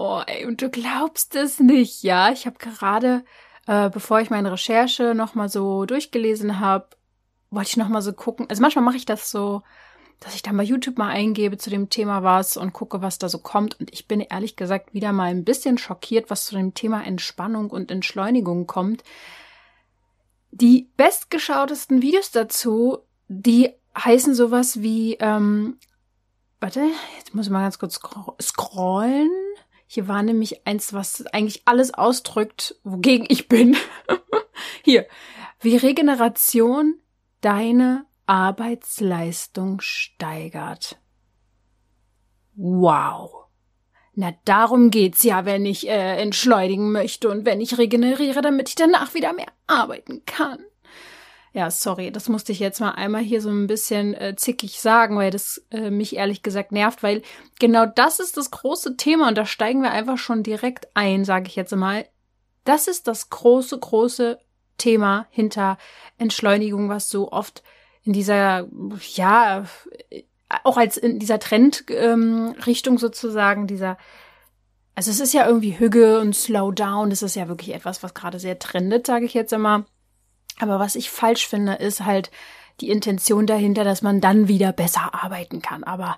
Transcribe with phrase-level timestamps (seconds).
[0.00, 2.30] Oh, ey, und du glaubst es nicht, ja?
[2.30, 3.24] Ich habe gerade,
[3.66, 6.86] äh, bevor ich meine Recherche nochmal so durchgelesen habe,
[7.50, 8.46] wollte ich nochmal so gucken.
[8.48, 9.62] Also manchmal mache ich das so,
[10.20, 13.28] dass ich dann bei YouTube mal eingebe zu dem Thema was und gucke, was da
[13.28, 13.80] so kommt.
[13.80, 17.68] Und ich bin ehrlich gesagt wieder mal ein bisschen schockiert, was zu dem Thema Entspannung
[17.68, 19.02] und Entschleunigung kommt.
[20.52, 25.76] Die bestgeschautesten Videos dazu, die heißen sowas wie, ähm,
[26.60, 26.84] warte,
[27.16, 27.98] jetzt muss ich mal ganz kurz
[28.40, 29.47] scrollen.
[29.90, 33.74] Hier war nämlich eins, was eigentlich alles ausdrückt, wogegen ich bin.
[34.84, 35.06] Hier.
[35.60, 37.00] Wie Regeneration
[37.40, 41.00] deine Arbeitsleistung steigert.
[42.54, 43.46] Wow.
[44.14, 48.74] Na, darum geht's ja, wenn ich äh, entschleunigen möchte und wenn ich regeneriere, damit ich
[48.74, 50.58] danach wieder mehr arbeiten kann.
[51.58, 55.16] Ja, sorry, das musste ich jetzt mal einmal hier so ein bisschen äh, zickig sagen,
[55.16, 57.20] weil das äh, mich ehrlich gesagt nervt, weil
[57.58, 61.48] genau das ist das große Thema und da steigen wir einfach schon direkt ein, sage
[61.48, 62.06] ich jetzt mal.
[62.62, 64.38] Das ist das große, große
[64.76, 65.78] Thema hinter
[66.16, 67.64] Entschleunigung, was so oft
[68.04, 68.68] in dieser,
[69.16, 69.64] ja,
[70.62, 73.98] auch als in dieser Trendrichtung ähm, sozusagen, dieser,
[74.94, 78.38] also es ist ja irgendwie Hüge und Slowdown, das ist ja wirklich etwas, was gerade
[78.38, 79.86] sehr trendet, sage ich jetzt einmal.
[80.60, 82.30] Aber was ich falsch finde, ist halt
[82.80, 85.84] die Intention dahinter, dass man dann wieder besser arbeiten kann.
[85.84, 86.16] Aber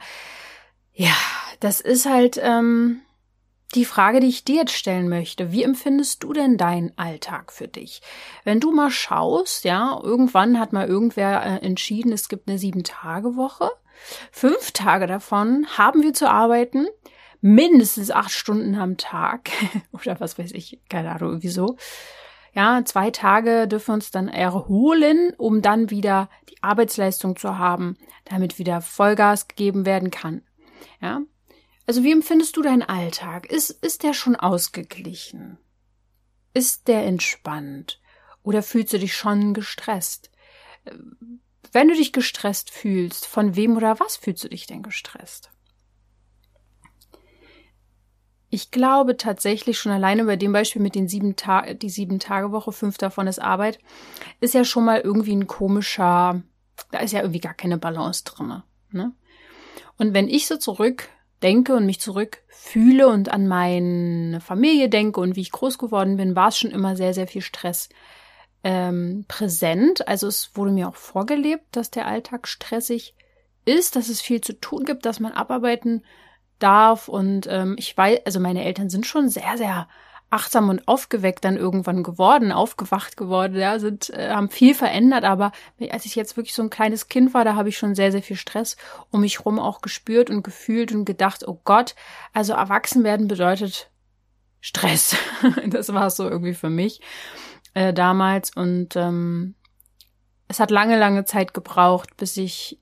[0.93, 1.15] ja,
[1.61, 3.01] das ist halt ähm,
[3.75, 5.53] die Frage, die ich dir jetzt stellen möchte.
[5.53, 8.03] Wie empfindest du denn deinen Alltag für dich?
[8.45, 13.71] Wenn du mal schaust, ja, irgendwann hat mal irgendwer äh, entschieden, es gibt eine Sieben-Tage-Woche.
[14.33, 16.87] Fünf Tage davon haben wir zu arbeiten
[17.41, 19.51] mindestens acht Stunden am Tag
[19.93, 21.77] oder was weiß ich, keine Ahnung, wieso.
[22.53, 27.97] Ja, zwei Tage dürfen wir uns dann erholen, um dann wieder die Arbeitsleistung zu haben,
[28.25, 30.43] damit wieder Vollgas gegeben werden kann.
[31.01, 31.23] Ja.
[31.87, 33.47] Also wie empfindest du deinen Alltag?
[33.47, 35.59] Ist, ist der schon ausgeglichen?
[36.55, 38.01] Ist der entspannt?
[38.43, 40.31] Oder fühlst du dich schon gestresst?
[41.73, 45.51] Wenn du dich gestresst fühlst, von wem oder was fühlst du dich denn gestresst?
[48.53, 52.51] Ich glaube tatsächlich schon alleine bei dem Beispiel mit den sieben Tagen, die sieben Tage
[52.51, 53.79] Woche, fünf davon ist Arbeit,
[54.41, 56.43] ist ja schon mal irgendwie ein komischer,
[56.91, 58.65] da ist ja irgendwie gar keine Balance drinne.
[58.91, 59.13] Ne?
[59.99, 65.43] Und wenn ich so zurückdenke und mich zurückfühle und an meine Familie denke und wie
[65.43, 67.89] ich groß geworden bin, war es schon immer sehr, sehr viel Stress
[68.65, 70.09] ähm, präsent.
[70.09, 73.15] Also es wurde mir auch vorgelebt, dass der Alltag stressig
[73.65, 76.03] ist, dass es viel zu tun gibt, dass man abarbeiten
[76.63, 77.09] darf.
[77.09, 79.89] Und ähm, ich weiß, also meine Eltern sind schon sehr, sehr
[80.31, 85.51] achtsam und aufgeweckt dann irgendwann geworden, aufgewacht geworden, ja, sind, äh, haben viel verändert, aber
[85.91, 88.23] als ich jetzt wirklich so ein kleines Kind war, da habe ich schon sehr, sehr
[88.23, 88.77] viel Stress
[89.11, 91.97] um mich rum auch gespürt und gefühlt und gedacht, oh Gott,
[92.33, 93.91] also erwachsen werden bedeutet
[94.61, 95.17] Stress.
[95.67, 97.01] das war es so irgendwie für mich
[97.75, 99.57] äh, damals und ähm,
[100.47, 102.79] es hat lange, lange Zeit gebraucht, bis ich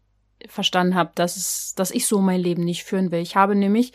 [0.47, 3.21] verstanden habe, dass, es, dass ich so mein Leben nicht führen will.
[3.21, 3.93] Ich habe nämlich,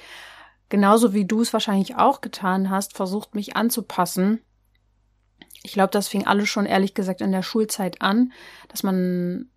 [0.70, 4.42] genauso wie du es wahrscheinlich auch getan hast, versucht, mich anzupassen.
[5.66, 8.34] Ich glaube, das fing alles schon ehrlich gesagt in der Schulzeit an,
[8.68, 9.50] dass man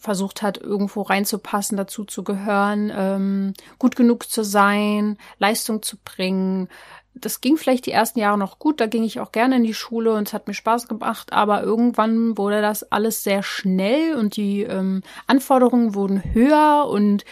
[0.00, 6.68] versucht hat, irgendwo reinzupassen, dazu zu gehören, ähm, gut genug zu sein, Leistung zu bringen,
[7.14, 9.74] das ging vielleicht die ersten Jahre noch gut, da ging ich auch gerne in die
[9.74, 14.36] Schule und es hat mir Spaß gemacht, aber irgendwann wurde das alles sehr schnell und
[14.36, 17.24] die ähm, Anforderungen wurden höher und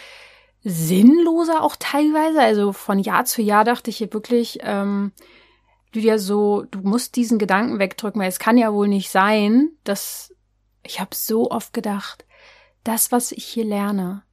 [0.63, 2.41] sinnloser auch teilweise.
[2.41, 5.11] Also von Jahr zu Jahr dachte ich hier wirklich, ähm,
[5.93, 10.33] Lydia, so, du musst diesen Gedanken wegdrücken, weil es kann ja wohl nicht sein, dass
[10.83, 12.25] ich habe so oft gedacht,
[12.83, 14.23] das, was ich hier lerne,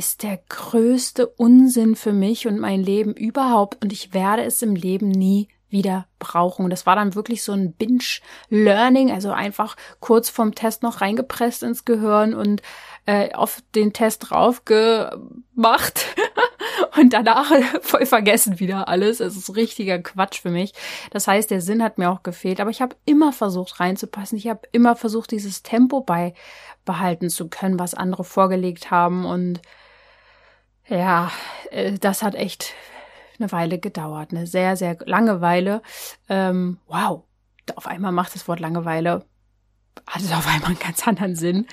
[0.00, 4.74] ist der größte Unsinn für mich und mein Leben überhaupt und ich werde es im
[4.74, 6.70] Leben nie wieder brauchen.
[6.70, 11.84] Das war dann wirklich so ein Binge-Learning, also einfach kurz vom Test noch reingepresst ins
[11.84, 12.62] Gehirn und
[13.04, 16.06] äh, auf den Test drauf gemacht
[16.98, 17.52] und danach
[17.82, 19.20] voll vergessen wieder alles.
[19.20, 20.72] Es ist richtiger Quatsch für mich.
[21.10, 24.38] Das heißt, der Sinn hat mir auch gefehlt, aber ich habe immer versucht reinzupassen.
[24.38, 29.60] Ich habe immer versucht, dieses Tempo beibehalten zu können, was andere vorgelegt haben und
[30.96, 31.30] ja,
[31.70, 32.74] äh, das hat echt
[33.38, 35.82] eine Weile gedauert, eine sehr, sehr lange Weile.
[36.28, 37.24] Ähm, wow,
[37.74, 39.24] auf einmal macht das Wort Langeweile,
[40.06, 41.66] hat es auf einmal einen ganz anderen Sinn.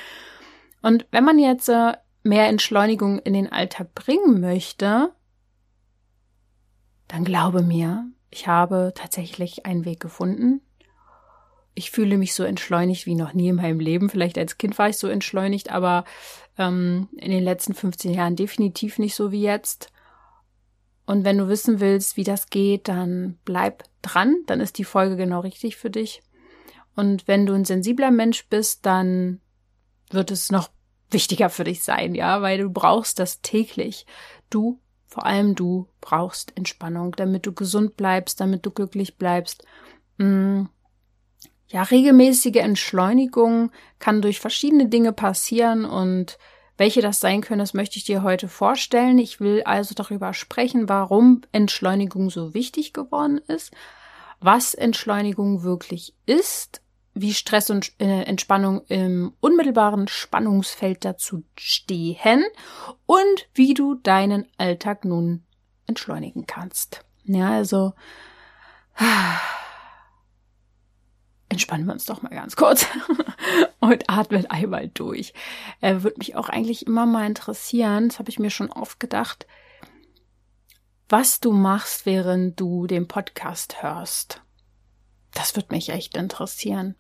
[0.81, 1.93] Und wenn man jetzt äh,
[2.23, 5.11] mehr Entschleunigung in den Alltag bringen möchte,
[7.07, 10.61] dann glaube mir, ich habe tatsächlich einen Weg gefunden.
[11.73, 14.09] Ich fühle mich so entschleunigt wie noch nie in meinem Leben.
[14.09, 16.05] Vielleicht als Kind war ich so entschleunigt, aber
[16.57, 19.91] ähm, in den letzten 15 Jahren definitiv nicht so wie jetzt.
[21.05, 25.15] Und wenn du wissen willst, wie das geht, dann bleib dran, dann ist die Folge
[25.15, 26.21] genau richtig für dich.
[26.95, 29.39] Und wenn du ein sensibler Mensch bist, dann
[30.09, 30.69] wird es noch
[31.11, 34.05] wichtiger für dich sein, ja, weil du brauchst das täglich.
[34.49, 39.65] Du, vor allem du, brauchst Entspannung, damit du gesund bleibst, damit du glücklich bleibst.
[40.17, 40.63] Mm.
[41.69, 46.37] Ja, regelmäßige Entschleunigung kann durch verschiedene Dinge passieren und
[46.77, 49.17] welche das sein können, das möchte ich dir heute vorstellen.
[49.17, 53.73] Ich will also darüber sprechen, warum Entschleunigung so wichtig geworden ist,
[54.39, 56.81] was Entschleunigung wirklich ist,
[57.15, 62.43] wie Stress und äh, Entspannung im unmittelbaren Spannungsfeld dazu stehen
[63.07, 65.43] und wie du deinen Alltag nun
[65.87, 67.03] entschleunigen kannst.
[67.23, 67.93] Ja, also
[71.49, 72.85] entspannen wir uns doch mal ganz kurz
[73.79, 75.33] und atmen einmal durch.
[75.81, 79.47] Äh, Würde mich auch eigentlich immer mal interessieren, das habe ich mir schon oft gedacht,
[81.09, 84.41] was du machst, während du den Podcast hörst.
[85.33, 86.95] Das würde mich echt interessieren.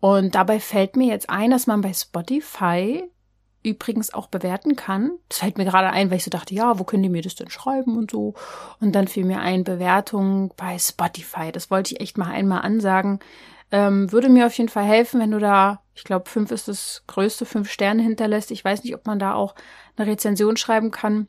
[0.00, 3.04] Und dabei fällt mir jetzt ein, dass man bei Spotify
[3.62, 5.12] übrigens auch bewerten kann.
[5.28, 7.34] Das fällt mir gerade ein, weil ich so dachte, ja, wo können die mir das
[7.34, 8.34] denn schreiben und so.
[8.80, 11.50] Und dann fiel mir ein, Bewertung bei Spotify.
[11.50, 13.20] Das wollte ich echt mal einmal ansagen.
[13.74, 17.02] Ähm, würde mir auf jeden Fall helfen, wenn du da, ich glaube, fünf ist das
[17.08, 18.52] größte, fünf Sterne hinterlässt.
[18.52, 19.56] Ich weiß nicht, ob man da auch
[19.96, 21.26] eine Rezension schreiben kann.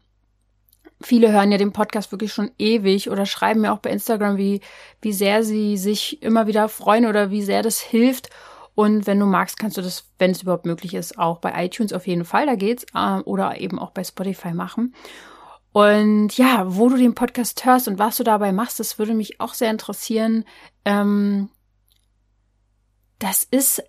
[1.01, 4.62] Viele hören ja den Podcast wirklich schon ewig oder schreiben mir auch bei Instagram, wie,
[5.01, 8.30] wie sehr sie sich immer wieder freuen oder wie sehr das hilft.
[8.75, 11.94] Und wenn du magst, kannst du das, wenn es überhaupt möglich ist, auch bei iTunes
[11.94, 14.94] auf jeden Fall, da geht's, äh, oder eben auch bei Spotify machen.
[15.71, 19.42] Und ja, wo du den Podcast hörst und was du dabei machst, das würde mich
[19.42, 20.45] auch sehr interessieren.
[20.86, 21.50] Ähm,
[23.19, 23.83] das ist,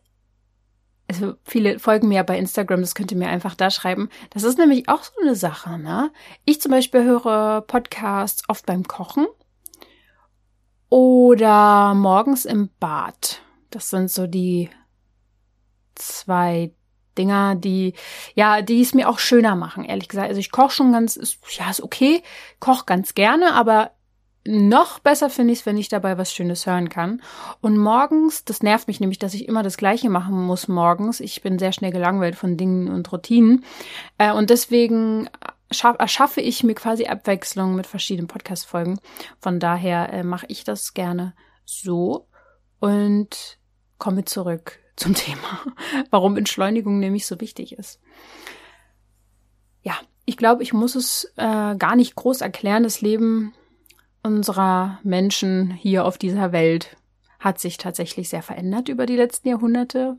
[1.09, 4.09] also viele folgen mir ja bei Instagram, das könnt ihr mir einfach da schreiben.
[4.31, 6.13] Das ist nämlich auch so eine Sache, ne?
[6.45, 9.27] Ich zum Beispiel höre Podcasts oft beim Kochen
[10.89, 13.41] oder morgens im Bad.
[13.71, 14.71] Das sind so die
[15.95, 16.73] zwei
[17.17, 17.95] Dinger, die,
[18.35, 20.29] ja, die es mir auch schöner machen, ehrlich gesagt.
[20.29, 22.23] Also ich koche schon ganz, ist, ja, ist okay,
[22.61, 23.91] koche ganz gerne, aber
[24.47, 27.23] noch besser finde ich es, wenn ich dabei was Schönes hören kann.
[27.61, 31.21] Und morgens, das nervt mich nämlich, dass ich immer das Gleiche machen muss morgens.
[31.21, 33.65] Ich bin sehr schnell gelangweilt von Dingen und Routinen.
[34.19, 35.29] Äh, und deswegen
[35.69, 39.01] erschaffe ich mir quasi Abwechslung mit verschiedenen Podcast-Folgen.
[39.41, 41.35] Von daher äh, mache ich das gerne
[41.65, 42.29] so
[42.79, 43.59] und
[43.99, 45.61] komme zurück zum Thema,
[46.11, 48.01] warum Entschleunigung nämlich so wichtig ist.
[49.83, 49.95] Ja,
[50.25, 52.83] ich glaube, ich muss es äh, gar nicht groß erklären.
[52.83, 53.53] Das Leben
[54.27, 56.97] unserer Menschen hier auf dieser Welt
[57.39, 60.17] hat sich tatsächlich sehr verändert über die letzten Jahrhunderte.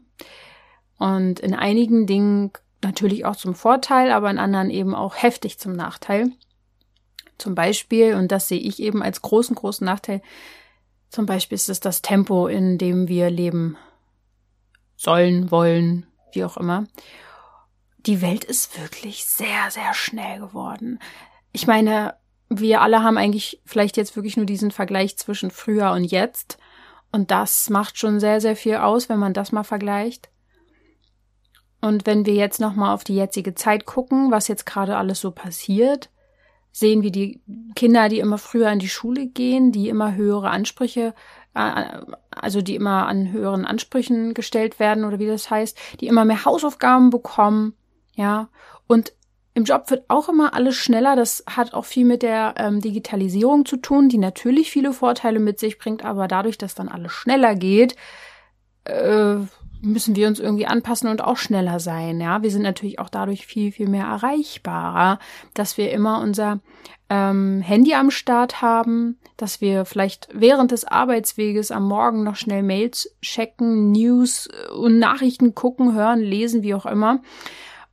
[0.98, 2.52] Und in einigen Dingen
[2.82, 6.32] natürlich auch zum Vorteil, aber in anderen eben auch heftig zum Nachteil.
[7.38, 10.22] Zum Beispiel, und das sehe ich eben als großen, großen Nachteil,
[11.10, 13.78] zum Beispiel ist es das Tempo, in dem wir leben
[14.96, 16.86] sollen, wollen, wie auch immer.
[18.00, 21.00] Die Welt ist wirklich sehr, sehr schnell geworden.
[21.52, 22.16] Ich meine,
[22.50, 26.58] wir alle haben eigentlich vielleicht jetzt wirklich nur diesen Vergleich zwischen früher und jetzt.
[27.12, 30.30] Und das macht schon sehr, sehr viel aus, wenn man das mal vergleicht.
[31.82, 35.32] Und wenn wir jetzt nochmal auf die jetzige Zeit gucken, was jetzt gerade alles so
[35.32, 36.10] passiert,
[36.72, 37.42] sehen wir die
[37.76, 41.14] Kinder, die immer früher in die Schule gehen, die immer höhere Ansprüche,
[41.54, 42.02] äh,
[42.32, 46.46] also die immer an höheren Ansprüchen gestellt werden oder wie das heißt, die immer mehr
[46.46, 47.74] Hausaufgaben bekommen,
[48.16, 48.50] ja.
[48.86, 49.14] Und
[49.58, 51.16] im Job wird auch immer alles schneller.
[51.16, 55.60] Das hat auch viel mit der ähm, Digitalisierung zu tun, die natürlich viele Vorteile mit
[55.60, 57.96] sich bringt, aber dadurch, dass dann alles schneller geht,
[58.84, 59.38] äh,
[59.82, 62.22] müssen wir uns irgendwie anpassen und auch schneller sein.
[62.22, 65.18] Ja, wir sind natürlich auch dadurch viel, viel mehr erreichbarer,
[65.56, 66.60] dass wir immer unser
[67.10, 72.62] ähm, Handy am Start haben, dass wir vielleicht während des Arbeitsweges am Morgen noch schnell
[72.62, 77.22] Mails checken, News und Nachrichten gucken, hören, lesen, wie auch immer.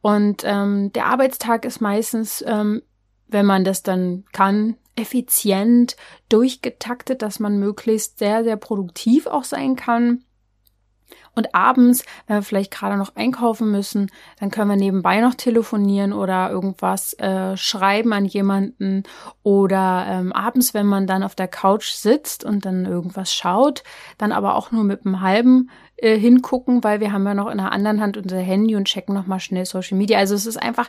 [0.04, 2.82] Und ähm, der Arbeitstag ist meistens, ähm,
[3.26, 5.96] wenn man das dann kann, effizient
[6.28, 10.22] durchgetaktet, dass man möglichst sehr, sehr produktiv auch sein kann.
[11.34, 16.12] Und abends, wenn wir vielleicht gerade noch einkaufen müssen, dann können wir nebenbei noch telefonieren
[16.12, 19.04] oder irgendwas äh, schreiben an jemanden.
[19.42, 23.84] Oder ähm, abends, wenn man dann auf der Couch sitzt und dann irgendwas schaut,
[24.18, 27.58] dann aber auch nur mit einem halben äh, hingucken, weil wir haben ja noch in
[27.58, 30.18] der anderen Hand unser Handy und checken nochmal schnell Social Media.
[30.18, 30.88] Also es ist einfach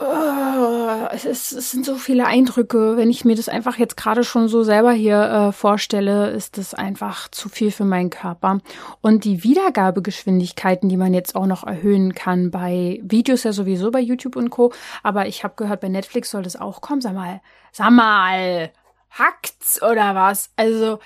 [0.00, 2.96] Oh, es, ist, es sind so viele Eindrücke.
[2.96, 6.72] Wenn ich mir das einfach jetzt gerade schon so selber hier äh, vorstelle, ist das
[6.72, 8.60] einfach zu viel für meinen Körper.
[9.00, 13.98] Und die Wiedergabegeschwindigkeiten, die man jetzt auch noch erhöhen kann bei Videos ja sowieso bei
[13.98, 14.72] YouTube und Co.
[15.02, 17.00] Aber ich habe gehört, bei Netflix soll das auch kommen.
[17.00, 17.40] Sag mal,
[17.72, 18.70] sag mal,
[19.10, 20.50] hackt's oder was?
[20.54, 21.00] Also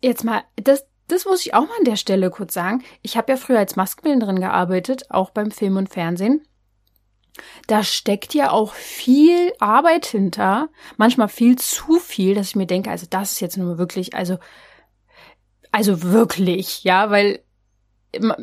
[0.00, 2.84] jetzt mal, das, das muss ich auch mal an der Stelle kurz sagen.
[3.02, 6.42] Ich habe ja früher als Maskenbildnerin gearbeitet, auch beim Film und Fernsehen.
[7.66, 12.90] Da steckt ja auch viel Arbeit hinter, manchmal viel zu viel, dass ich mir denke,
[12.90, 14.38] also das ist jetzt nur wirklich, also,
[15.70, 17.40] also wirklich, ja, weil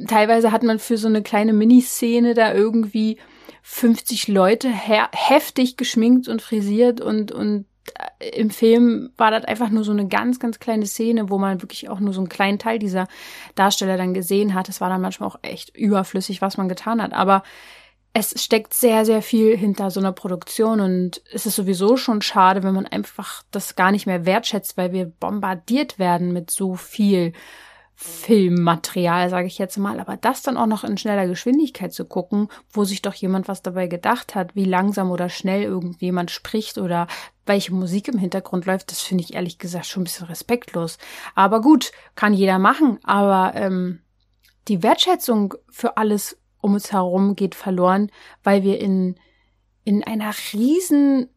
[0.08, 3.18] teilweise hat man für so eine kleine Miniszene da irgendwie
[3.64, 7.66] 50 Leute heftig geschminkt und frisiert und, und
[8.20, 11.90] im Film war das einfach nur so eine ganz, ganz kleine Szene, wo man wirklich
[11.90, 13.08] auch nur so einen kleinen Teil dieser
[13.56, 14.70] Darsteller dann gesehen hat.
[14.70, 17.14] Es war dann manchmal auch echt überflüssig, was man getan hat.
[17.14, 17.44] Aber
[18.14, 22.64] es steckt sehr, sehr viel hinter so einer Produktion und es ist sowieso schon schade,
[22.64, 27.34] wenn man einfach das gar nicht mehr wertschätzt, weil wir bombardiert werden mit so viel
[27.98, 32.50] Filmmaterial, sage ich jetzt mal, aber das dann auch noch in schneller Geschwindigkeit zu gucken,
[32.70, 37.08] wo sich doch jemand was dabei gedacht hat, wie langsam oder schnell irgendjemand spricht oder
[37.46, 40.98] welche Musik im Hintergrund läuft, das finde ich ehrlich gesagt schon ein bisschen respektlos.
[41.36, 44.02] Aber gut, kann jeder machen, aber ähm,
[44.68, 48.12] die Wertschätzung für alles um uns herum geht verloren,
[48.44, 49.16] weil wir in,
[49.84, 51.30] in einer riesen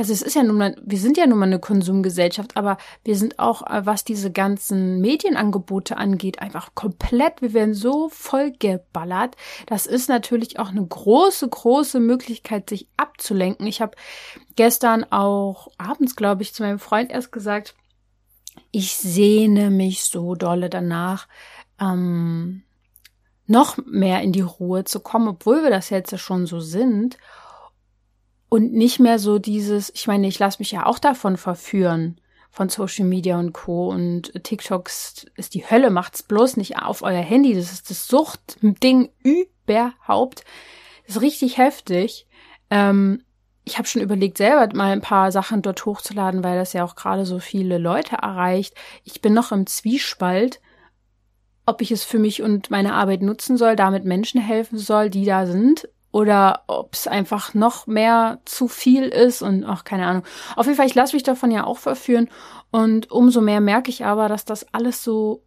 [0.00, 3.16] also es ist ja nun mal, wir sind ja nun mal eine Konsumgesellschaft, aber wir
[3.16, 9.36] sind auch, äh, was diese ganzen Medienangebote angeht, einfach komplett, wir werden so vollgeballert.
[9.66, 13.66] Das ist natürlich auch eine große, große Möglichkeit, sich abzulenken.
[13.66, 13.94] Ich habe
[14.56, 17.74] gestern auch abends, glaube ich, zu meinem Freund erst gesagt,
[18.70, 21.28] ich sehne mich so dolle danach,
[21.78, 22.62] ähm,
[23.46, 27.18] noch mehr in die Ruhe zu kommen, obwohl wir das jetzt schon so sind.
[28.50, 32.68] Und nicht mehr so dieses, ich meine, ich lasse mich ja auch davon verführen, von
[32.68, 33.88] Social Media und Co.
[33.88, 37.54] Und TikToks ist die Hölle, macht's bloß nicht auf euer Handy.
[37.54, 40.44] Das ist das Suchtding überhaupt.
[41.06, 42.26] Das ist richtig heftig.
[42.70, 43.22] Ähm,
[43.64, 46.96] ich habe schon überlegt, selber mal ein paar Sachen dort hochzuladen, weil das ja auch
[46.96, 48.74] gerade so viele Leute erreicht.
[49.04, 50.60] Ich bin noch im Zwiespalt
[51.70, 55.24] ob ich es für mich und meine Arbeit nutzen soll, damit Menschen helfen soll, die
[55.24, 60.24] da sind, oder ob es einfach noch mehr zu viel ist und auch keine Ahnung.
[60.56, 62.28] Auf jeden Fall, ich lasse mich davon ja auch verführen
[62.70, 65.44] und umso mehr merke ich aber, dass das alles so,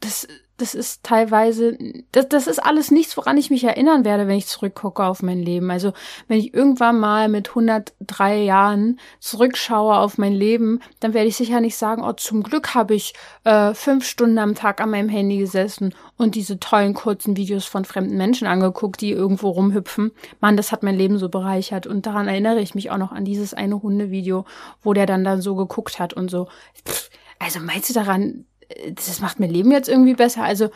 [0.00, 1.76] das das ist teilweise,
[2.12, 5.40] das, das ist alles nichts, woran ich mich erinnern werde, wenn ich zurückgucke auf mein
[5.40, 5.70] Leben.
[5.70, 5.92] Also
[6.28, 11.60] wenn ich irgendwann mal mit 103 Jahren zurückschaue auf mein Leben, dann werde ich sicher
[11.60, 15.38] nicht sagen, oh, zum Glück habe ich äh, fünf Stunden am Tag an meinem Handy
[15.38, 20.12] gesessen und diese tollen kurzen Videos von fremden Menschen angeguckt, die irgendwo rumhüpfen.
[20.40, 21.88] Mann, das hat mein Leben so bereichert.
[21.88, 24.44] Und daran erinnere ich mich auch noch an dieses eine Hundevideo,
[24.82, 26.46] wo der dann dann so geguckt hat und so.
[26.86, 28.46] Pff, also meinst du daran,
[28.94, 30.42] das macht mir Leben jetzt irgendwie besser.
[30.42, 30.70] Also,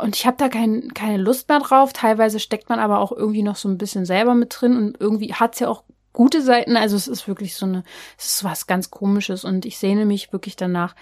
[0.00, 1.92] und ich habe da kein, keine Lust mehr drauf.
[1.92, 5.32] Teilweise steckt man aber auch irgendwie noch so ein bisschen selber mit drin und irgendwie
[5.32, 6.76] hat's ja auch gute Seiten.
[6.76, 7.84] Also es ist wirklich so eine,
[8.18, 10.94] es ist was ganz Komisches und ich sehne mich wirklich danach,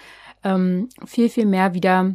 [0.43, 2.13] ähm, viel, viel mehr wieder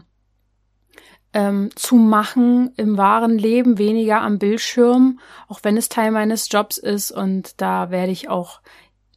[1.33, 6.79] ähm, zu machen im wahren Leben, weniger am Bildschirm, auch wenn es Teil meines Jobs
[6.79, 8.61] ist und da werde ich auch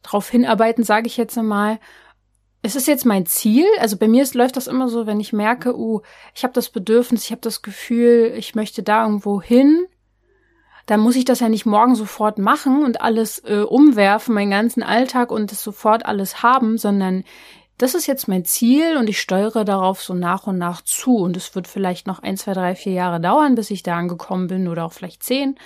[0.02, 1.78] drauf hinarbeiten, sage ich jetzt einmal
[2.62, 3.66] es ist jetzt mein Ziel.
[3.78, 6.00] Also bei mir ist, läuft das immer so, wenn ich merke, uh,
[6.34, 9.86] ich habe das Bedürfnis, ich habe das Gefühl, ich möchte da irgendwo hin,
[10.86, 14.82] dann muss ich das ja nicht morgen sofort machen und alles äh, umwerfen, meinen ganzen
[14.82, 17.24] Alltag und das sofort alles haben, sondern
[17.76, 21.16] das ist jetzt mein Ziel und ich steuere darauf so nach und nach zu.
[21.16, 24.48] Und es wird vielleicht noch ein, zwei, drei, vier Jahre dauern, bis ich da angekommen
[24.48, 25.56] bin oder auch vielleicht zehn.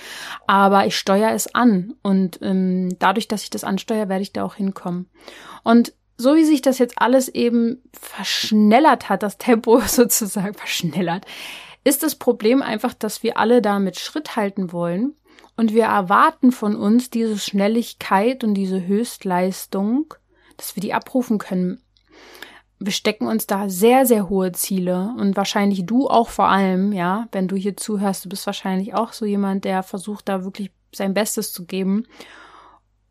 [0.46, 4.44] Aber ich steuere es an und ähm, dadurch, dass ich das ansteuere, werde ich da
[4.44, 5.08] auch hinkommen.
[5.64, 11.26] Und so wie sich das jetzt alles eben verschnellert hat, das Tempo sozusagen verschnellert,
[11.84, 15.14] ist das Problem einfach, dass wir alle damit Schritt halten wollen
[15.56, 20.14] und wir erwarten von uns diese Schnelligkeit und diese Höchstleistung,
[20.56, 21.82] dass wir die abrufen können.
[22.78, 27.28] Wir stecken uns da sehr, sehr hohe Ziele und wahrscheinlich du auch vor allem, ja,
[27.32, 31.14] wenn du hier zuhörst, du bist wahrscheinlich auch so jemand, der versucht da wirklich sein
[31.14, 32.06] Bestes zu geben.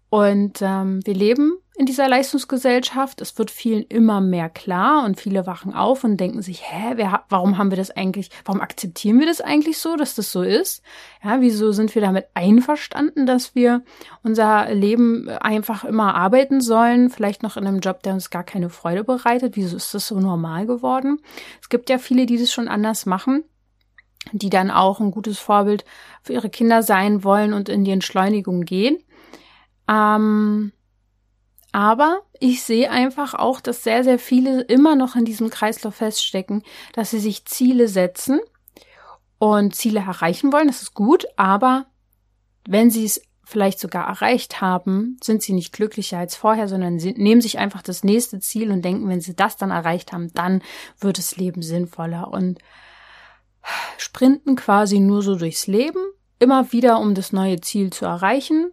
[0.09, 3.21] Und ähm, wir leben in dieser Leistungsgesellschaft.
[3.21, 7.23] Es wird vielen immer mehr klar und viele wachen auf und denken sich, hä, wer,
[7.27, 10.83] warum haben wir das eigentlich, warum akzeptieren wir das eigentlich so, dass das so ist?
[11.23, 13.81] Ja, wieso sind wir damit einverstanden, dass wir
[14.21, 18.69] unser Leben einfach immer arbeiten sollen, vielleicht noch in einem Job, der uns gar keine
[18.69, 19.55] Freude bereitet?
[19.55, 21.19] Wieso ist das so normal geworden?
[21.63, 23.43] Es gibt ja viele, die das schon anders machen
[24.33, 25.83] die dann auch ein gutes Vorbild
[26.21, 28.99] für ihre Kinder sein wollen und in die Entschleunigung gehen.
[29.89, 30.73] Ähm,
[31.71, 36.63] aber ich sehe einfach auch, dass sehr, sehr viele immer noch in diesem Kreislauf feststecken,
[36.93, 38.41] dass sie sich Ziele setzen
[39.37, 40.67] und Ziele erreichen wollen.
[40.67, 41.85] Das ist gut, aber
[42.67, 47.13] wenn sie es vielleicht sogar erreicht haben, sind sie nicht glücklicher als vorher, sondern sie
[47.13, 50.61] nehmen sich einfach das nächste Ziel und denken, wenn sie das dann erreicht haben, dann
[50.99, 52.59] wird das Leben sinnvoller und
[53.97, 56.01] sprinten quasi nur so durchs Leben,
[56.39, 58.71] immer wieder, um das neue Ziel zu erreichen,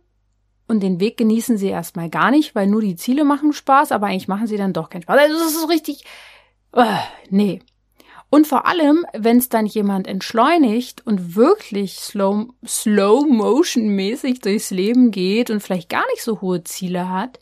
[0.68, 4.06] und den Weg genießen sie erstmal gar nicht, weil nur die Ziele machen Spaß, aber
[4.06, 5.18] eigentlich machen sie dann doch keinen Spaß.
[5.18, 6.04] Also das ist richtig,
[6.76, 6.84] uh,
[7.30, 7.60] nee.
[8.30, 14.70] Und vor allem, wenn es dann jemand entschleunigt und wirklich slow, slow motion mäßig durchs
[14.70, 17.40] Leben geht und vielleicht gar nicht so hohe Ziele hat,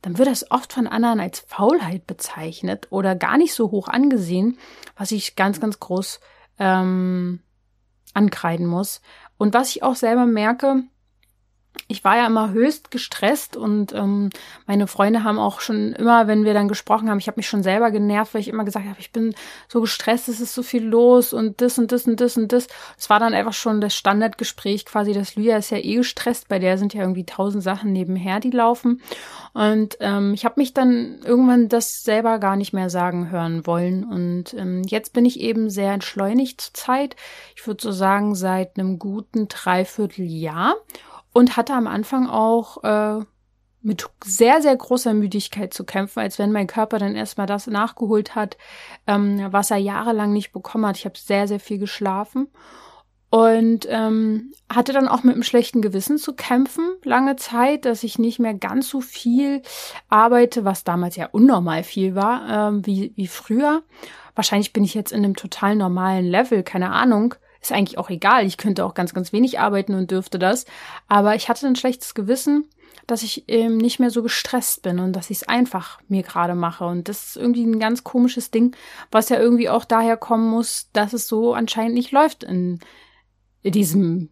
[0.00, 4.58] dann wird das oft von anderen als Faulheit bezeichnet oder gar nicht so hoch angesehen,
[4.96, 6.20] was ich ganz, ganz groß
[6.58, 7.40] ähm,
[8.14, 9.02] ankreiden muss.
[9.36, 10.84] Und was ich auch selber merke,
[11.90, 14.30] ich war ja immer höchst gestresst und ähm,
[14.66, 17.64] meine Freunde haben auch schon immer, wenn wir dann gesprochen haben, ich habe mich schon
[17.64, 19.34] selber genervt, weil ich immer gesagt habe, ich bin
[19.68, 22.68] so gestresst, es ist so viel los und das und das und das und das.
[22.96, 26.60] Es war dann einfach schon das Standardgespräch quasi, dass Lydia ist ja eh gestresst, bei
[26.60, 29.02] der sind ja irgendwie tausend Sachen nebenher, die laufen.
[29.52, 34.04] Und ähm, ich habe mich dann irgendwann das selber gar nicht mehr sagen hören wollen.
[34.04, 37.16] Und ähm, jetzt bin ich eben sehr entschleunigt zur Zeit.
[37.56, 40.76] Ich würde so sagen, seit einem guten Dreivierteljahr
[41.32, 43.24] und hatte am Anfang auch äh,
[43.82, 48.34] mit sehr, sehr großer Müdigkeit zu kämpfen, als wenn mein Körper dann erstmal das nachgeholt
[48.34, 48.58] hat,
[49.06, 50.98] ähm, was er jahrelang nicht bekommen hat.
[50.98, 52.48] Ich habe sehr, sehr viel geschlafen
[53.30, 58.18] und ähm, hatte dann auch mit einem schlechten Gewissen zu kämpfen, lange Zeit, dass ich
[58.18, 59.62] nicht mehr ganz so viel
[60.08, 63.82] arbeite, was damals ja unnormal viel war, ähm, wie, wie früher.
[64.34, 67.34] Wahrscheinlich bin ich jetzt in einem total normalen Level, keine Ahnung.
[67.60, 68.46] Ist eigentlich auch egal.
[68.46, 70.64] Ich könnte auch ganz, ganz wenig arbeiten und dürfte das.
[71.08, 72.68] Aber ich hatte ein schlechtes Gewissen,
[73.06, 76.54] dass ich eben nicht mehr so gestresst bin und dass ich es einfach mir gerade
[76.54, 76.86] mache.
[76.86, 78.74] Und das ist irgendwie ein ganz komisches Ding,
[79.10, 82.80] was ja irgendwie auch daher kommen muss, dass es so anscheinend nicht läuft in,
[83.62, 84.30] in diesem,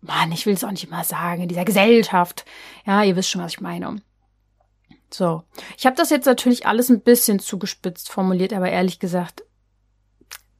[0.00, 2.44] Mann, ich will es auch nicht immer sagen, in dieser Gesellschaft.
[2.86, 3.96] Ja, ihr wisst schon, was ich meine.
[5.10, 5.44] So,
[5.78, 9.44] ich habe das jetzt natürlich alles ein bisschen zugespitzt formuliert, aber ehrlich gesagt,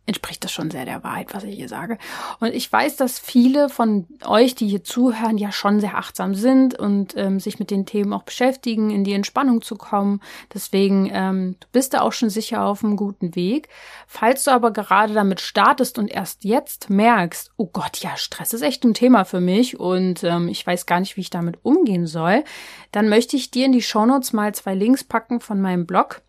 [0.07, 1.99] entspricht das schon sehr der Wahrheit, was ich hier sage.
[2.41, 6.79] Und ich weiß, dass viele von euch, die hier zuhören, ja schon sehr achtsam sind
[6.79, 10.21] und ähm, sich mit den Themen auch beschäftigen, in die Entspannung zu kommen.
[10.53, 13.69] Deswegen, ähm, du bist da auch schon sicher auf einem guten Weg.
[14.07, 18.63] Falls du aber gerade damit startest und erst jetzt merkst, oh Gott, ja, Stress ist
[18.63, 22.07] echt ein Thema für mich und ähm, ich weiß gar nicht, wie ich damit umgehen
[22.07, 22.45] soll,
[22.93, 26.23] dann möchte ich dir in die Shownotes mal zwei Links packen von meinem Blog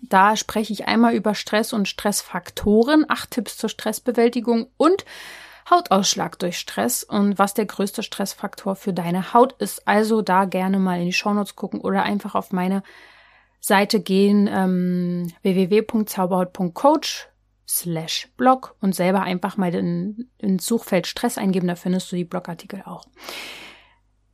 [0.00, 5.04] da spreche ich einmal über Stress und Stressfaktoren, acht Tipps zur Stressbewältigung und
[5.68, 9.88] Hautausschlag durch Stress und was der größte Stressfaktor für deine Haut ist.
[9.88, 12.82] Also da gerne mal in die Shownotes gucken oder einfach auf meine
[13.60, 17.28] Seite gehen, ähm, www.zauberhaut.coach
[17.68, 22.24] slash Blog und selber einfach mal in, ins Suchfeld Stress eingeben, da findest du die
[22.24, 23.04] Blogartikel auch.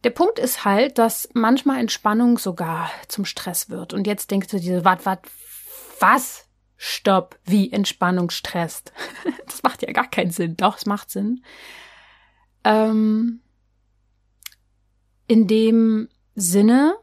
[0.05, 3.93] Der Punkt ist halt, dass manchmal Entspannung sogar zum Stress wird.
[3.93, 5.21] Und jetzt denkst du dir, wat, wat,
[6.01, 6.49] was?
[6.77, 8.93] Stopp, wie Entspannung stresst.
[9.47, 10.57] das macht ja gar keinen Sinn.
[10.57, 11.45] Doch, es macht Sinn.
[12.65, 13.41] Ähm,
[15.29, 16.97] in dem Sinne,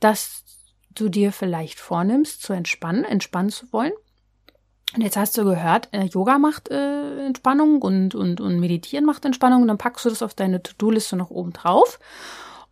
[0.00, 0.44] dass
[0.90, 3.92] du dir vielleicht vornimmst, zu entspannen, entspannen zu wollen.
[4.94, 9.24] Und jetzt hast du gehört, äh, Yoga macht äh, Entspannung und, und, und Meditieren macht
[9.24, 9.62] Entspannung.
[9.62, 11.98] Und dann packst du das auf deine To-Do-Liste noch oben drauf.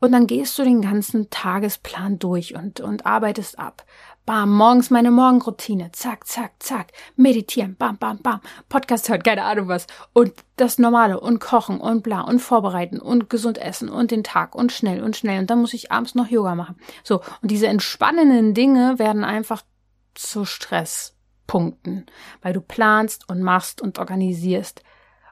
[0.01, 3.85] Und dann gehst du den ganzen Tagesplan durch und, und arbeitest ab.
[4.27, 5.93] Bam, morgens meine Morgenroutine.
[5.93, 6.93] Zack, zack, zack.
[7.17, 7.77] Meditieren.
[7.77, 8.41] Bam, bam, bam.
[8.71, 9.87] Podcast hört, keine Ahnung was.
[10.15, 14.55] Und das Normale und kochen und bla und vorbereiten und gesund essen und den Tag
[14.55, 15.41] und schnell und schnell.
[15.41, 16.77] Und dann muss ich abends noch Yoga machen.
[17.03, 17.21] So.
[17.43, 19.63] Und diese entspannenden Dinge werden einfach
[20.15, 20.47] zu
[21.45, 22.07] Stresspunkten,
[22.43, 24.83] weil du planst und machst und organisierst.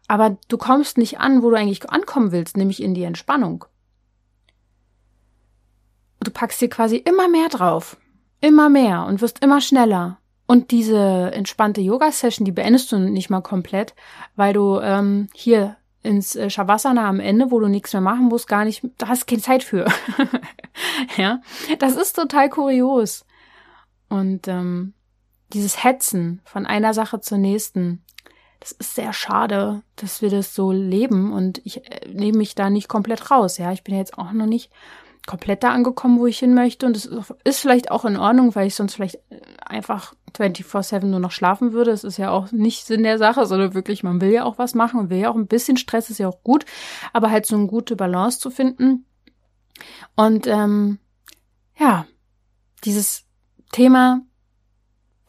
[0.08, 3.64] Aber du kommst nicht an, wo du eigentlich ankommen willst, nämlich in die Entspannung.
[6.20, 7.96] Du packst dir quasi immer mehr drauf
[8.44, 10.18] immer mehr und wirst immer schneller.
[10.48, 13.94] Und diese entspannte Yoga-Session, die beendest du nicht mal komplett,
[14.34, 18.48] weil du ähm, hier ins äh, Shavasana am Ende, wo du nichts mehr machen musst,
[18.48, 19.86] gar nicht, da hast keine Zeit für.
[21.16, 21.40] ja,
[21.78, 23.24] das ist total kurios.
[24.08, 24.94] Und ähm,
[25.52, 28.04] dieses Hetzen von einer Sache zur nächsten,
[28.60, 32.70] das ist sehr schade, dass wir das so leben und ich äh, nehme mich da
[32.70, 33.58] nicht komplett raus.
[33.58, 34.70] Ja, ich bin jetzt auch noch nicht
[35.26, 37.08] komplett da angekommen, wo ich hin möchte und es
[37.44, 41.72] ist vielleicht auch in Ordnung, weil ich sonst vielleicht äh, einfach 24/7 nur noch schlafen
[41.72, 41.90] würde.
[41.90, 44.74] Es ist ja auch nicht Sinn der Sache, sondern wirklich, man will ja auch was
[44.74, 46.64] machen und will ja auch ein bisschen Stress, ist ja auch gut,
[47.12, 49.06] aber halt so eine gute Balance zu finden.
[50.16, 50.98] Und ähm,
[51.78, 52.06] ja,
[52.84, 53.24] dieses
[53.72, 54.22] Thema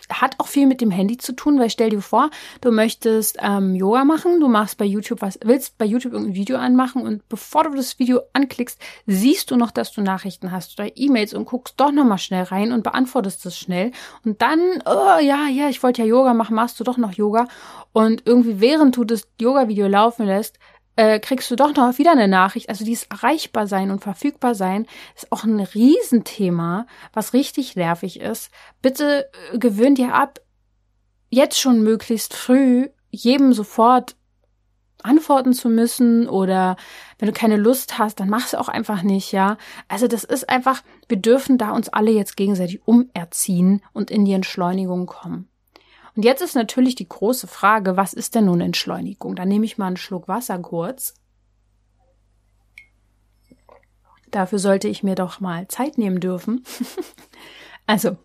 [0.10, 2.30] hat auch viel mit dem Handy zu tun, weil stell dir vor,
[2.62, 6.58] du möchtest ähm, Yoga machen, du machst bei YouTube was, willst bei YouTube irgendein Video
[6.58, 10.90] anmachen und bevor du das Video anklickst, siehst du noch, dass du Nachrichten hast oder
[10.96, 13.92] E-Mails und guckst doch nochmal schnell rein und beantwortest das schnell.
[14.26, 17.48] Und dann, oh ja, ja, ich wollte ja Yoga machen, machst du doch noch Yoga?
[17.94, 20.58] Und irgendwie während du das Yoga-Video laufen lässt,
[20.96, 22.70] äh, kriegst du doch noch wieder eine Nachricht.
[22.70, 28.52] Also dieses erreichbar sein und verfügbar sein ist auch ein Riesenthema, was richtig nervig ist.
[28.82, 30.40] Bitte äh, gewöhn dir ab,
[31.30, 34.16] jetzt schon möglichst früh jedem sofort
[35.04, 36.78] antworten zu müssen oder
[37.20, 39.58] wenn du keine Lust hast, dann mach es auch einfach nicht, ja.
[39.88, 44.34] Also das ist einfach, wir dürfen da uns alle jetzt gegenseitig umerziehen und in die
[44.34, 45.50] Entschleunigung kommen.
[46.16, 49.36] Und jetzt ist natürlich die große Frage, was ist denn nun Entschleunigung?
[49.36, 51.16] Da nehme ich mal einen Schluck Wasser kurz.
[54.30, 56.64] Dafür sollte ich mir doch mal Zeit nehmen dürfen.
[57.88, 58.18] also,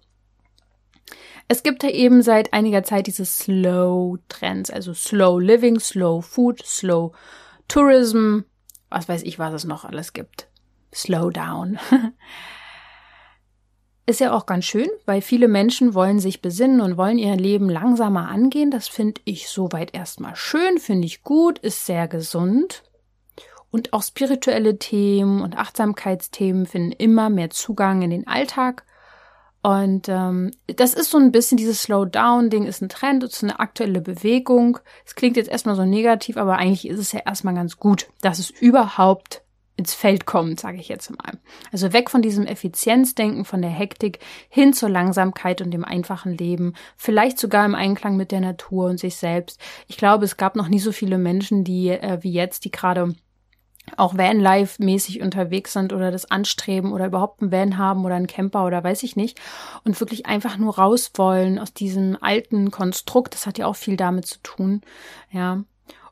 [1.48, 6.62] es gibt ja eben seit einiger Zeit diese Slow Trends, also Slow Living, Slow Food,
[6.64, 7.12] Slow
[7.68, 8.40] Tourism,
[8.90, 10.48] was weiß ich, was es noch alles gibt.
[10.94, 11.79] Slow Down.
[14.09, 17.68] Ist ja auch ganz schön, weil viele Menschen wollen sich besinnen und wollen ihr Leben
[17.68, 18.71] langsamer angehen.
[18.71, 22.85] Das finde ich soweit erstmal schön, finde ich gut, ist sehr gesund.
[23.71, 28.87] Und auch spirituelle Themen und Achtsamkeitsthemen finden immer mehr Zugang in den Alltag.
[29.61, 34.01] Und ähm, das ist so ein bisschen dieses Slowdown-Ding, ist ein Trend, ist eine aktuelle
[34.01, 34.79] Bewegung.
[35.05, 38.38] Es klingt jetzt erstmal so negativ, aber eigentlich ist es ja erstmal ganz gut, dass
[38.38, 39.42] es überhaupt
[39.79, 41.38] ins Feld kommt, sage ich jetzt mal.
[41.73, 46.75] Also weg von diesem Effizienzdenken, von der Hektik hin zur Langsamkeit und dem einfachen Leben,
[46.97, 49.61] vielleicht sogar im Einklang mit der Natur und sich selbst.
[49.87, 53.14] Ich glaube, es gab noch nie so viele Menschen, die äh, wie jetzt, die gerade
[53.97, 58.67] auch Vanlife-mäßig unterwegs sind oder das anstreben oder überhaupt einen Van haben oder einen Camper
[58.67, 59.41] oder weiß ich nicht
[59.85, 63.33] und wirklich einfach nur raus wollen aus diesem alten Konstrukt.
[63.33, 64.83] Das hat ja auch viel damit zu tun,
[65.31, 65.62] ja.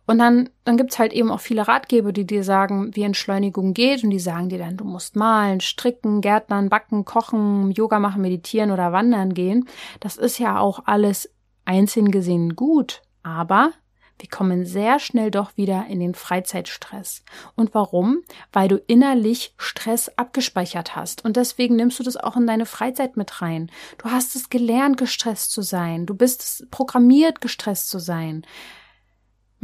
[0.06, 4.04] Und dann, dann gibt's halt eben auch viele Ratgeber, die dir sagen, wie Entschleunigung geht.
[4.04, 8.70] Und die sagen dir dann, du musst malen, stricken, gärtnern, backen, kochen, Yoga machen, meditieren
[8.70, 9.68] oder wandern gehen.
[10.00, 11.28] Das ist ja auch alles
[11.64, 13.02] einzeln gesehen gut.
[13.24, 13.72] Aber
[14.18, 17.22] wir kommen sehr schnell doch wieder in den Freizeitstress.
[17.54, 18.22] Und warum?
[18.52, 21.24] Weil du innerlich Stress abgespeichert hast.
[21.24, 23.70] Und deswegen nimmst du das auch in deine Freizeit mit rein.
[23.98, 26.06] Du hast es gelernt, gestresst zu sein.
[26.06, 28.46] Du bist programmiert, gestresst zu sein.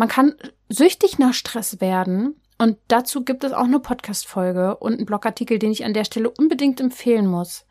[0.03, 0.35] Man kann
[0.69, 2.35] süchtig nach Stress werden.
[2.59, 6.29] Und dazu gibt es auch eine Podcast-Folge und einen Blogartikel, den ich an der Stelle
[6.29, 7.67] unbedingt empfehlen muss.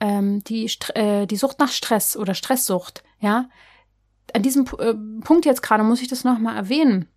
[0.00, 3.50] Ähm, die, äh, die Sucht nach Stress oder Stresssucht, ja.
[4.32, 7.10] An diesem äh, Punkt jetzt gerade muss ich das nochmal erwähnen.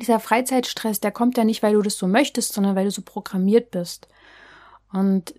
[0.00, 3.02] Dieser Freizeitstress, der kommt ja nicht, weil du das so möchtest, sondern weil du so
[3.02, 4.08] programmiert bist.
[4.90, 5.34] Und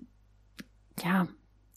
[1.03, 1.27] ja,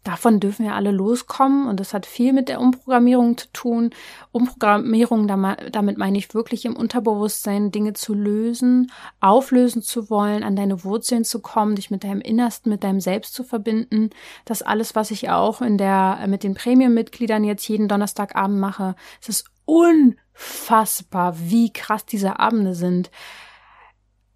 [0.04, 3.90] davon dürfen wir alle loskommen und das hat viel mit der Umprogrammierung zu tun.
[4.32, 10.84] Umprogrammierung, damit meine ich wirklich im Unterbewusstsein Dinge zu lösen, auflösen zu wollen, an deine
[10.84, 14.10] Wurzeln zu kommen, dich mit deinem Innersten, mit deinem Selbst zu verbinden.
[14.44, 18.96] Das alles, was ich auch in der, mit den Premium-Mitgliedern jetzt jeden Donnerstagabend mache.
[19.22, 23.10] Es ist unfassbar, wie krass diese Abende sind.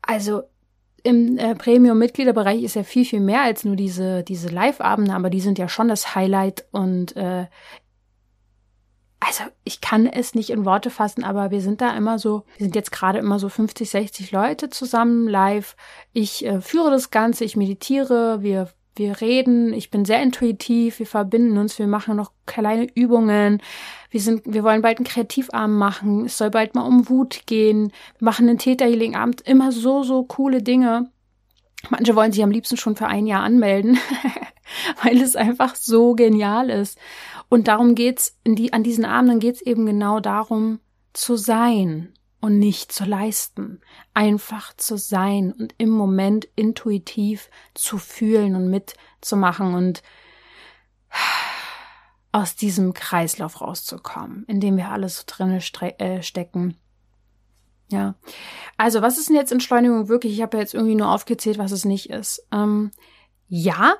[0.01, 0.45] Also
[1.03, 5.41] im äh, Premium-Mitgliederbereich ist ja viel, viel mehr als nur diese, diese Live-Abende, aber die
[5.41, 7.47] sind ja schon das Highlight und äh,
[9.21, 12.65] also ich kann es nicht in Worte fassen, aber wir sind da immer so, wir
[12.65, 15.77] sind jetzt gerade immer so 50, 60 Leute zusammen live.
[16.13, 21.07] Ich äh, führe das Ganze, ich meditiere, wir wir reden, ich bin sehr intuitiv, wir
[21.07, 23.63] verbinden uns, wir machen noch kleine Übungen.
[24.11, 26.27] Wir sind, wir wollen bald einen Kreativarm machen.
[26.27, 27.93] Es soll bald mal um Wut gehen.
[28.19, 29.43] Wir machen einen Täterhealing-Abend.
[29.43, 31.11] Immer so, so coole Dinge.
[31.91, 33.99] Manche wollen sich am liebsten schon für ein Jahr anmelden,
[35.05, 36.99] weil es einfach so genial ist.
[37.49, 40.81] Und darum geht's, in die, an diesen Abenden geht's eben genau darum,
[41.13, 43.81] zu sein und nicht zu leisten.
[44.15, 50.03] Einfach zu sein und im Moment intuitiv zu fühlen und mitzumachen und
[52.33, 55.61] aus diesem Kreislauf rauszukommen, in dem wir alles so drinne
[55.99, 56.77] äh, stecken.
[57.91, 58.15] Ja.
[58.77, 60.35] Also, was ist denn jetzt Entschleunigung wirklich?
[60.35, 62.47] Ich habe ja jetzt irgendwie nur aufgezählt, was es nicht ist.
[62.53, 62.91] Ähm,
[63.49, 63.97] ja,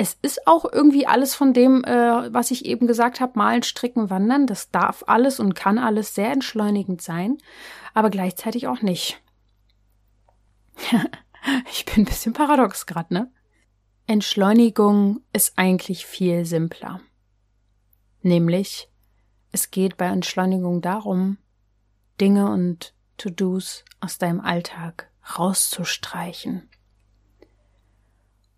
[0.00, 4.08] es ist auch irgendwie alles von dem, äh, was ich eben gesagt habe, malen, stricken,
[4.08, 4.46] wandern.
[4.46, 7.36] Das darf alles und kann alles sehr entschleunigend sein,
[7.92, 9.20] aber gleichzeitig auch nicht.
[11.70, 13.30] ich bin ein bisschen paradox gerade, ne?
[14.06, 17.02] Entschleunigung ist eigentlich viel simpler.
[18.22, 18.88] Nämlich,
[19.52, 21.36] es geht bei Entschleunigung darum,
[22.22, 26.70] Dinge und To-Dos aus deinem Alltag rauszustreichen.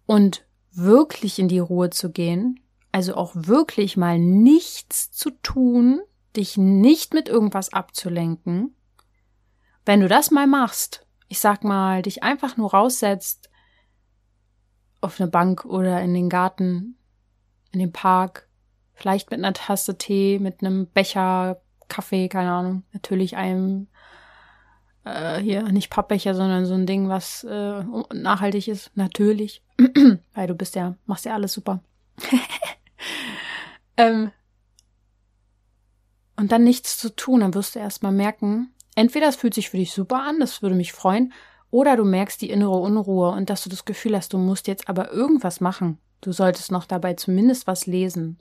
[0.06, 2.60] Und wirklich in die Ruhe zu gehen,
[2.92, 6.00] also auch wirklich mal nichts zu tun,
[6.36, 8.74] dich nicht mit irgendwas abzulenken.
[9.84, 13.50] Wenn du das mal machst, ich sag mal, dich einfach nur raussetzt
[15.00, 16.96] auf eine Bank oder in den Garten,
[17.72, 18.48] in den Park,
[18.94, 23.88] vielleicht mit einer Tasse Tee, mit einem Becher Kaffee, keine Ahnung, natürlich einem
[25.04, 29.62] äh, hier nicht Pappbecher, sondern so ein Ding, was äh, nachhaltig ist, natürlich,
[30.34, 31.80] weil du bist ja, machst ja alles super.
[33.96, 34.30] ähm,
[36.36, 39.76] und dann nichts zu tun, dann wirst du erstmal merken, entweder es fühlt sich für
[39.76, 41.32] dich super an, das würde mich freuen,
[41.70, 44.88] oder du merkst die innere Unruhe und dass du das Gefühl hast, du musst jetzt
[44.88, 45.98] aber irgendwas machen.
[46.20, 48.38] Du solltest noch dabei zumindest was lesen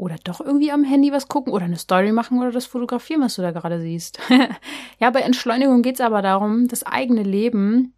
[0.00, 3.36] oder doch irgendwie am Handy was gucken oder eine Story machen oder das fotografieren, was
[3.36, 4.18] du da gerade siehst.
[4.98, 7.92] ja, bei Entschleunigung geht es aber darum, das eigene Leben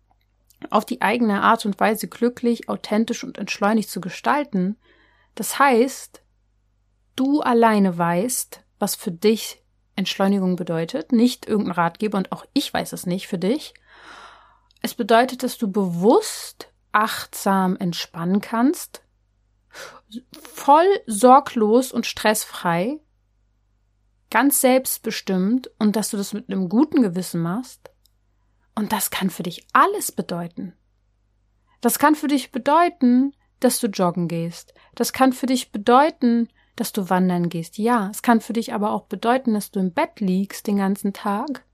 [0.70, 4.76] auf die eigene Art und Weise glücklich, authentisch und entschleunigt zu gestalten.
[5.36, 6.22] Das heißt,
[7.14, 9.62] du alleine weißt, was für dich
[9.94, 13.74] Entschleunigung bedeutet, nicht irgendein Ratgeber und auch ich weiß es nicht für dich.
[14.80, 19.01] Es bedeutet, dass du bewusst achtsam entspannen kannst,
[20.40, 23.00] voll sorglos und stressfrei,
[24.30, 27.90] ganz selbstbestimmt und dass du das mit einem guten Gewissen machst.
[28.74, 30.72] Und das kann für dich alles bedeuten.
[31.80, 34.72] Das kann für dich bedeuten, dass du joggen gehst.
[34.94, 37.78] Das kann für dich bedeuten, dass du wandern gehst.
[37.78, 41.12] Ja, es kann für dich aber auch bedeuten, dass du im Bett liegst den ganzen
[41.12, 41.64] Tag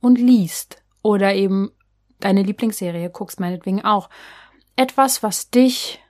[0.00, 1.70] und liest oder eben
[2.20, 4.10] deine Lieblingsserie guckst, meinetwegen auch.
[4.76, 6.00] Etwas, was dich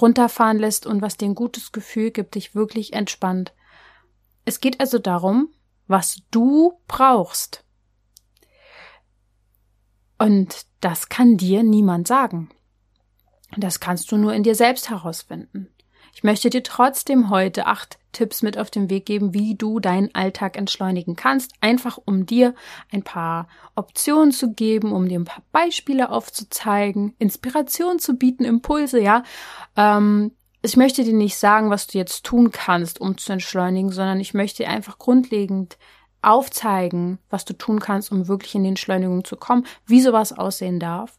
[0.00, 3.52] runterfahren lässt und was dir ein gutes Gefühl gibt, dich wirklich entspannt.
[4.44, 5.48] Es geht also darum,
[5.86, 7.64] was du brauchst.
[10.18, 12.50] Und das kann dir niemand sagen.
[13.56, 15.68] Das kannst du nur in dir selbst herausfinden.
[16.16, 20.14] Ich möchte dir trotzdem heute acht Tipps mit auf den Weg geben, wie du deinen
[20.14, 22.54] Alltag entschleunigen kannst, einfach um dir
[22.90, 28.98] ein paar Optionen zu geben, um dir ein paar Beispiele aufzuzeigen, Inspiration zu bieten, Impulse,
[28.98, 29.24] ja.
[29.76, 34.18] Ähm, ich möchte dir nicht sagen, was du jetzt tun kannst, um zu entschleunigen, sondern
[34.18, 35.76] ich möchte dir einfach grundlegend
[36.22, 40.80] aufzeigen, was du tun kannst, um wirklich in die Entschleunigung zu kommen, wie sowas aussehen
[40.80, 41.18] darf.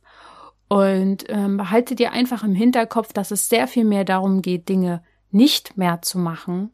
[0.69, 5.03] Und ähm, behalte dir einfach im Hinterkopf, dass es sehr viel mehr darum geht, Dinge
[5.31, 6.71] nicht mehr zu machen,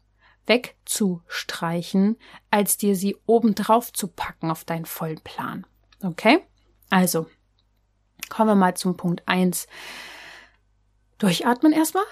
[0.48, 2.18] wegzustreichen,
[2.50, 5.66] als dir sie obendrauf zu packen auf deinen vollen Plan.
[6.02, 6.40] Okay?
[6.90, 7.28] Also,
[8.30, 9.68] kommen wir mal zum Punkt eins.
[11.20, 12.04] Durchatmen erstmal.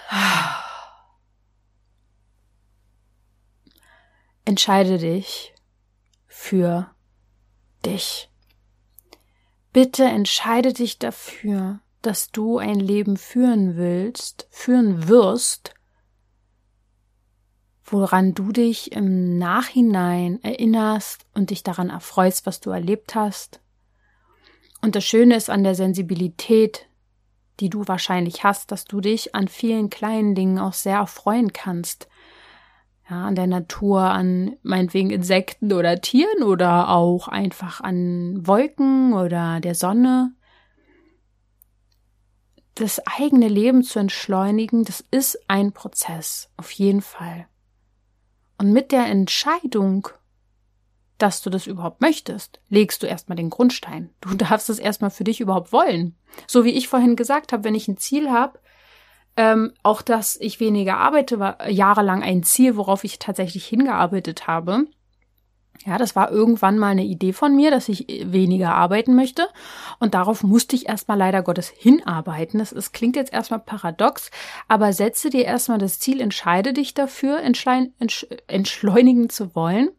[4.46, 5.54] Entscheide dich
[6.28, 6.94] für
[7.86, 8.31] dich.
[9.74, 15.74] Bitte entscheide dich dafür, dass du ein Leben führen willst, führen wirst,
[17.86, 23.62] woran du dich im Nachhinein erinnerst und dich daran erfreust, was du erlebt hast.
[24.82, 26.88] Und das Schöne ist an der Sensibilität,
[27.60, 32.08] die du wahrscheinlich hast, dass du dich an vielen kleinen Dingen auch sehr erfreuen kannst
[33.12, 39.60] ja, an der Natur, an meinetwegen Insekten oder Tieren oder auch einfach an Wolken oder
[39.60, 40.34] der Sonne.
[42.76, 47.48] Das eigene Leben zu entschleunigen, das ist ein Prozess, auf jeden Fall.
[48.58, 50.08] Und mit der Entscheidung,
[51.18, 54.10] dass du das überhaupt möchtest, legst du erstmal den Grundstein.
[54.22, 56.16] Du darfst es erstmal für dich überhaupt wollen.
[56.48, 58.58] So wie ich vorhin gesagt habe, wenn ich ein Ziel habe,
[59.38, 64.88] ähm, auch, dass ich weniger arbeite, war jahrelang ein Ziel, worauf ich tatsächlich hingearbeitet habe.
[65.86, 69.48] Ja, das war irgendwann mal eine Idee von mir, dass ich weniger arbeiten möchte.
[70.00, 72.60] Und darauf musste ich erstmal leider Gottes hinarbeiten.
[72.60, 74.30] Das ist, klingt jetzt erstmal paradox,
[74.68, 79.90] aber setze dir erstmal das Ziel, entscheide dich dafür, entschleunigen zu wollen.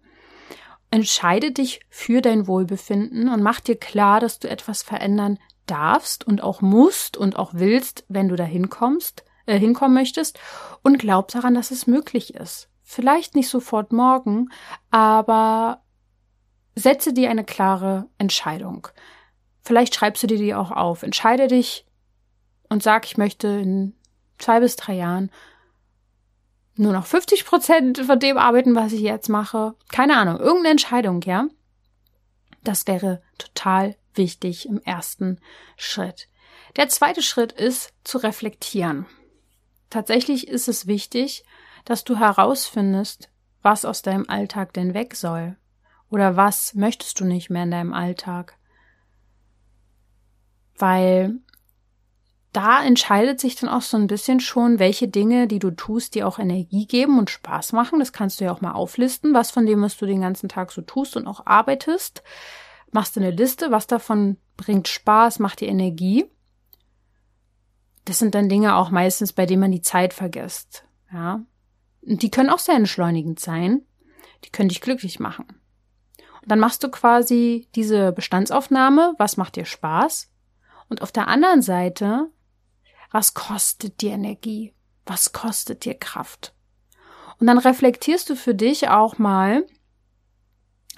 [0.93, 6.43] Entscheide dich für dein Wohlbefinden und mach dir klar, dass du etwas verändern darfst und
[6.43, 10.39] auch musst und auch willst, wenn du da hinkommst, äh, hinkommen möchtest
[10.83, 12.69] und glaub daran, dass es möglich ist.
[12.83, 14.49] Vielleicht nicht sofort morgen,
[14.91, 15.83] aber
[16.75, 18.89] setze dir eine klare Entscheidung.
[19.63, 21.03] Vielleicht schreibst du dir die auch auf.
[21.03, 21.87] Entscheide dich
[22.69, 23.95] und sag, ich möchte in
[24.39, 25.31] zwei bis drei Jahren
[26.77, 29.75] nur noch 50 Prozent von dem arbeiten, was ich jetzt mache.
[29.91, 31.47] Keine Ahnung, irgendeine Entscheidung, ja.
[32.65, 35.41] Das wäre total wichtig im ersten
[35.77, 36.29] Schritt.
[36.77, 39.07] Der zweite Schritt ist zu reflektieren.
[39.91, 41.45] Tatsächlich ist es wichtig,
[41.85, 43.31] dass du herausfindest,
[43.63, 45.57] was aus deinem Alltag denn weg soll.
[46.11, 48.59] Oder was möchtest du nicht mehr in deinem Alltag?
[50.77, 51.41] Weil
[52.53, 56.29] da entscheidet sich dann auch so ein bisschen schon, welche Dinge, die du tust, dir
[56.29, 57.99] auch Energie geben und Spaß machen.
[57.99, 60.71] Das kannst du ja auch mal auflisten, was von dem, was du den ganzen Tag
[60.71, 62.23] so tust und auch arbeitest.
[62.93, 66.31] Machst du eine Liste, was davon bringt Spaß, macht dir Energie.
[68.05, 70.85] Das sind dann Dinge auch meistens, bei denen man die Zeit vergisst.
[71.13, 71.41] Ja.
[72.03, 73.83] Und die können auch sehr entschleunigend sein.
[74.45, 75.47] Die können dich glücklich machen.
[76.43, 80.31] Und dann machst du quasi diese Bestandsaufnahme, was macht dir Spaß?
[80.89, 82.31] Und auf der anderen Seite
[83.13, 84.75] was kostet dir Energie?
[85.05, 86.55] Was kostet dir Kraft?
[87.39, 89.67] Und dann reflektierst du für dich auch mal,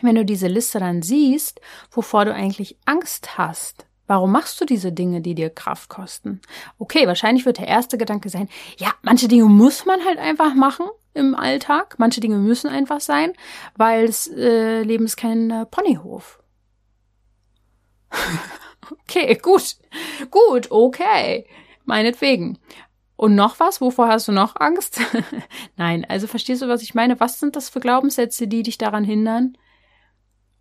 [0.02, 3.86] wenn du diese Liste dann siehst, wovor du eigentlich Angst hast.
[4.06, 6.42] Warum machst du diese Dinge, die dir Kraft kosten?
[6.78, 10.86] Okay, wahrscheinlich wird der erste Gedanke sein, ja, manche Dinge muss man halt einfach machen
[11.14, 11.94] im Alltag.
[11.98, 13.32] Manche Dinge müssen einfach sein,
[13.76, 16.42] weil das äh, Leben ist kein äh, Ponyhof.
[18.90, 19.76] okay, gut,
[20.30, 21.46] gut, okay.
[21.84, 22.58] Meinetwegen.
[23.16, 23.80] Und noch was?
[23.80, 25.00] Wovor hast du noch Angst?
[25.76, 27.20] Nein, also verstehst du, was ich meine?
[27.20, 29.56] Was sind das für Glaubenssätze, die dich daran hindern?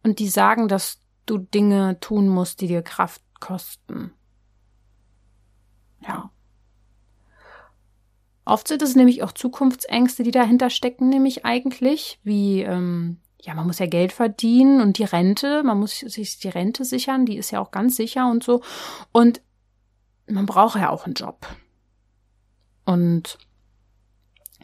[0.03, 4.11] Und die sagen, dass du Dinge tun musst, die dir Kraft kosten.
[6.01, 6.29] Ja.
[8.45, 13.67] Oft sind es nämlich auch Zukunftsängste, die dahinter stecken, nämlich eigentlich, wie, ähm, ja, man
[13.67, 17.51] muss ja Geld verdienen und die Rente, man muss sich die Rente sichern, die ist
[17.51, 18.61] ja auch ganz sicher und so.
[19.13, 19.41] Und
[20.27, 21.45] man braucht ja auch einen Job.
[22.85, 23.37] Und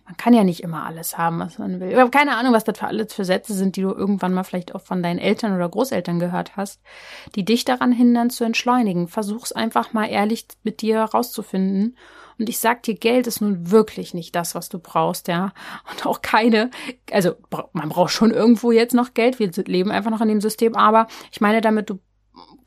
[0.10, 1.92] man kann ja nicht immer alles haben, was man will.
[1.92, 4.44] Ich habe keine Ahnung, was das für alles für Sätze sind, die du irgendwann mal
[4.44, 6.82] vielleicht auch von deinen Eltern oder Großeltern gehört hast,
[7.36, 9.08] die dich daran hindern zu entschleunigen.
[9.08, 11.96] Versuch's einfach mal ehrlich mit dir rauszufinden.
[12.40, 15.54] Und ich sag dir, Geld ist nun wirklich nicht das, was du brauchst, ja.
[15.92, 16.72] Und auch keine,
[17.12, 17.36] also
[17.74, 19.38] man braucht schon irgendwo jetzt noch Geld.
[19.38, 22.00] Wir leben einfach noch in dem System, aber ich meine damit, du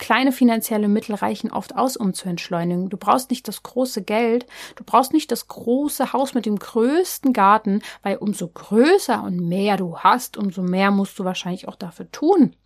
[0.02, 2.88] kleine finanzielle Mittel reichen oft aus, um zu entschleunigen.
[2.88, 7.32] Du brauchst nicht das große Geld, du brauchst nicht das große Haus mit dem größten
[7.32, 12.10] Garten, weil umso größer und mehr du hast, umso mehr musst du wahrscheinlich auch dafür
[12.10, 12.56] tun.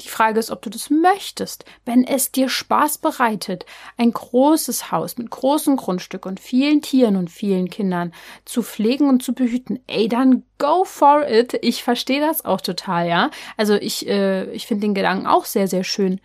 [0.00, 1.64] Die Frage ist, ob du das möchtest.
[1.84, 7.30] Wenn es dir Spaß bereitet, ein großes Haus mit großem Grundstück und vielen Tieren und
[7.30, 8.12] vielen Kindern
[8.44, 11.56] zu pflegen und zu behüten, ey, dann go for it.
[11.62, 13.30] Ich verstehe das auch total, ja.
[13.56, 16.20] Also ich, äh, ich finde den Gedanken auch sehr, sehr schön.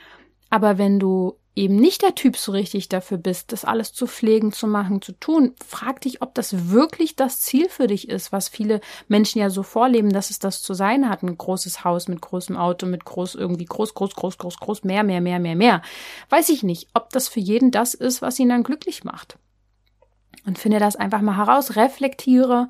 [0.50, 4.52] Aber wenn du eben nicht der Typ so richtig dafür bist, das alles zu pflegen,
[4.52, 8.50] zu machen, zu tun, frag dich, ob das wirklich das Ziel für dich ist, was
[8.50, 11.24] viele Menschen ja so vorleben, dass es das zu sein hat.
[11.24, 15.04] Ein großes Haus mit großem Auto, mit groß, irgendwie groß, groß, groß, groß, groß, mehr,
[15.04, 15.82] mehr, mehr, mehr, mehr.
[16.30, 19.38] Weiß ich nicht, ob das für jeden das ist, was ihn dann glücklich macht.
[20.46, 22.68] Und finde das einfach mal heraus, reflektiere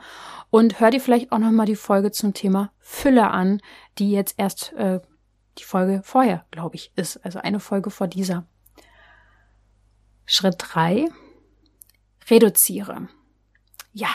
[0.49, 3.61] und hör dir vielleicht auch nochmal die Folge zum Thema Fülle an,
[3.97, 5.01] die jetzt erst äh,
[5.57, 7.17] die Folge vorher, glaube ich, ist.
[7.25, 8.45] Also eine Folge vor dieser.
[10.25, 11.07] Schritt drei:
[12.29, 13.07] Reduziere.
[13.93, 14.09] Ja.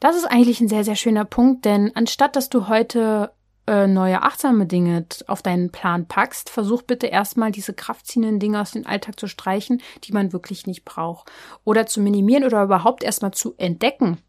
[0.00, 3.32] Das ist eigentlich ein sehr, sehr schöner Punkt, denn anstatt dass du heute
[3.68, 8.70] äh, neue achtsame Dinge auf deinen Plan packst, versuch bitte erstmal diese kraftziehenden Dinge aus
[8.70, 11.30] dem Alltag zu streichen, die man wirklich nicht braucht.
[11.64, 14.22] Oder zu minimieren oder überhaupt erstmal zu entdecken.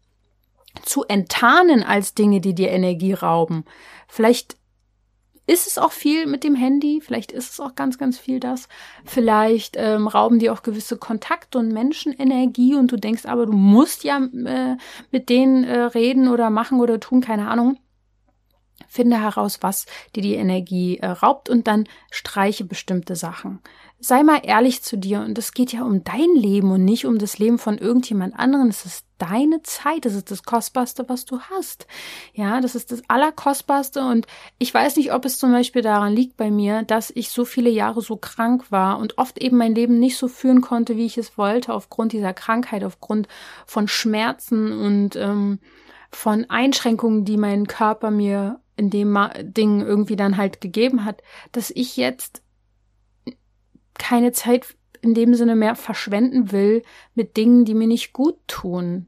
[0.82, 3.64] Zu enttarnen als Dinge, die dir Energie rauben.
[4.08, 4.56] Vielleicht
[5.50, 8.68] ist es auch viel mit dem Handy, vielleicht ist es auch ganz, ganz viel das.
[9.04, 14.04] Vielleicht ähm, rauben die auch gewisse Kontakt- und Menschenenergie und du denkst aber, du musst
[14.04, 14.76] ja äh,
[15.10, 17.78] mit denen äh, reden oder machen oder tun, keine Ahnung.
[18.86, 23.60] Finde heraus, was dir die Energie äh, raubt und dann streiche bestimmte Sachen
[24.00, 27.18] sei mal ehrlich zu dir und es geht ja um dein Leben und nicht um
[27.18, 28.68] das Leben von irgendjemand anderen.
[28.68, 31.86] Es ist deine Zeit, das ist das Kostbarste, was du hast.
[32.32, 34.26] Ja, das ist das Allerkostbarste und
[34.58, 37.68] ich weiß nicht, ob es zum Beispiel daran liegt bei mir, dass ich so viele
[37.68, 41.18] Jahre so krank war und oft eben mein Leben nicht so führen konnte, wie ich
[41.18, 43.28] es wollte, aufgrund dieser Krankheit, aufgrund
[43.66, 45.58] von Schmerzen und ähm,
[46.10, 51.22] von Einschränkungen, die mein Körper mir in dem Ding irgendwie dann halt gegeben hat,
[51.52, 52.42] dass ich jetzt
[54.00, 54.66] keine Zeit
[55.02, 56.82] in dem Sinne mehr verschwenden will
[57.14, 59.06] mit Dingen, die mir nicht gut tun.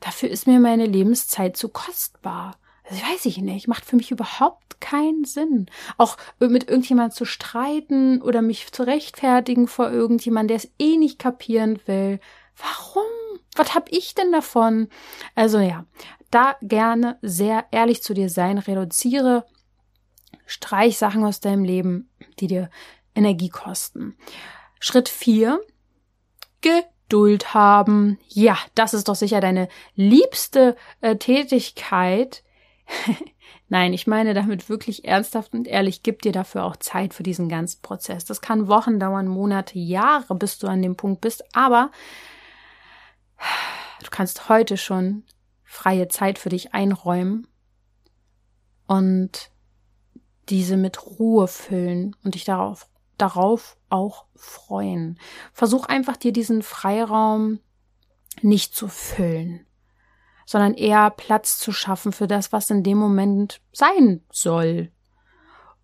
[0.00, 2.58] Dafür ist mir meine Lebenszeit zu kostbar.
[2.88, 5.66] das weiß ich nicht, macht für mich überhaupt keinen Sinn.
[5.98, 11.18] Auch mit irgendjemand zu streiten oder mich zu rechtfertigen vor irgendjemand, der es eh nicht
[11.18, 12.18] kapieren will.
[12.56, 13.02] Warum?
[13.56, 14.88] Was hab ich denn davon?
[15.34, 15.84] Also ja,
[16.30, 19.44] da gerne sehr ehrlich zu dir sein, reduziere,
[20.46, 22.70] streich Sachen aus deinem Leben, die dir
[23.14, 24.16] Energie kosten.
[24.78, 25.60] Schritt vier:
[26.60, 28.18] Geduld haben.
[28.28, 32.42] Ja, das ist doch sicher deine liebste äh, Tätigkeit.
[33.68, 37.48] Nein, ich meine damit wirklich ernsthaft und ehrlich, gib dir dafür auch Zeit für diesen
[37.48, 38.24] ganzen Prozess.
[38.24, 41.92] Das kann Wochen dauern, Monate, Jahre, bis du an dem Punkt bist, aber
[44.02, 45.22] du kannst heute schon
[45.62, 47.46] freie Zeit für dich einräumen
[48.88, 49.50] und
[50.48, 52.88] diese mit Ruhe füllen und dich darauf,
[53.20, 55.18] darauf auch freuen.
[55.52, 57.60] Versuch einfach dir diesen Freiraum
[58.42, 59.66] nicht zu füllen,
[60.46, 64.90] sondern eher Platz zu schaffen für das, was in dem Moment sein soll.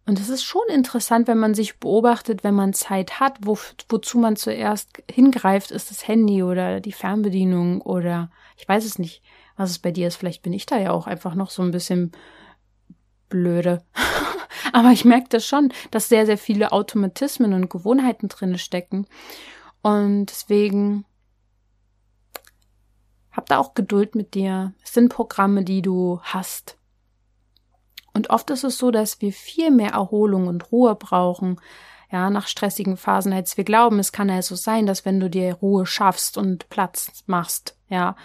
[0.07, 3.59] Und es ist schon interessant, wenn man sich beobachtet, wenn man Zeit hat, wo,
[3.89, 9.23] wozu man zuerst hingreift, ist das Handy oder die Fernbedienung oder ich weiß es nicht,
[9.57, 10.17] was es bei dir ist.
[10.17, 12.13] Vielleicht bin ich da ja auch einfach noch so ein bisschen
[13.29, 13.83] blöde.
[14.73, 19.07] Aber ich merke das schon, dass sehr, sehr viele Automatismen und Gewohnheiten drin stecken.
[19.83, 21.05] Und deswegen
[23.33, 24.73] hab da auch Geduld mit dir.
[24.83, 26.79] Es sind Programme, die du hast.
[28.15, 31.61] Und oft ist es so, dass wir viel mehr Erholung und Ruhe brauchen,
[32.11, 33.99] ja, nach stressigen Phasen, als wir glauben.
[33.99, 38.17] Es kann also sein, dass wenn du dir Ruhe schaffst und Platz machst, ja,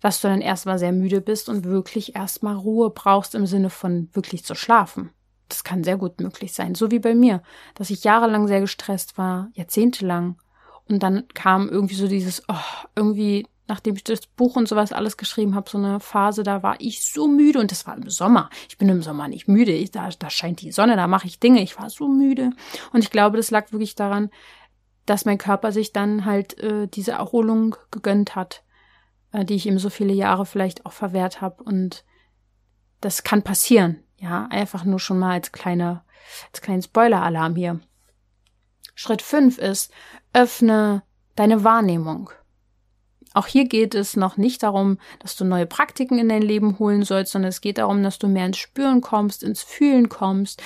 [0.00, 4.10] dass du dann erstmal sehr müde bist und wirklich erstmal Ruhe brauchst im Sinne von
[4.12, 5.10] wirklich zu schlafen.
[5.48, 6.74] Das kann sehr gut möglich sein.
[6.74, 7.42] So wie bei mir,
[7.74, 10.36] dass ich jahrelang sehr gestresst war, jahrzehntelang.
[10.88, 12.54] Und dann kam irgendwie so dieses, oh,
[12.96, 16.76] irgendwie, nachdem ich das Buch und sowas alles geschrieben habe, so eine Phase, da war
[16.80, 18.50] ich so müde und das war im Sommer.
[18.68, 19.72] Ich bin im Sommer nicht müde.
[19.72, 21.62] Ich, da, da scheint die Sonne, da mache ich Dinge.
[21.62, 22.50] Ich war so müde.
[22.92, 24.30] Und ich glaube, das lag wirklich daran,
[25.06, 28.62] dass mein Körper sich dann halt äh, diese Erholung gegönnt hat,
[29.32, 31.62] äh, die ich ihm so viele Jahre vielleicht auch verwehrt habe.
[31.62, 32.04] Und
[33.00, 34.02] das kann passieren.
[34.18, 36.04] Ja, einfach nur schon mal als kleiner,
[36.50, 37.80] als kleinen Spoiler-Alarm hier.
[38.94, 39.92] Schritt fünf ist,
[40.32, 41.02] öffne
[41.36, 42.30] deine Wahrnehmung.
[43.32, 47.04] Auch hier geht es noch nicht darum, dass du neue Praktiken in dein Leben holen
[47.04, 50.60] sollst, sondern es geht darum, dass du mehr ins Spüren kommst, ins Fühlen kommst,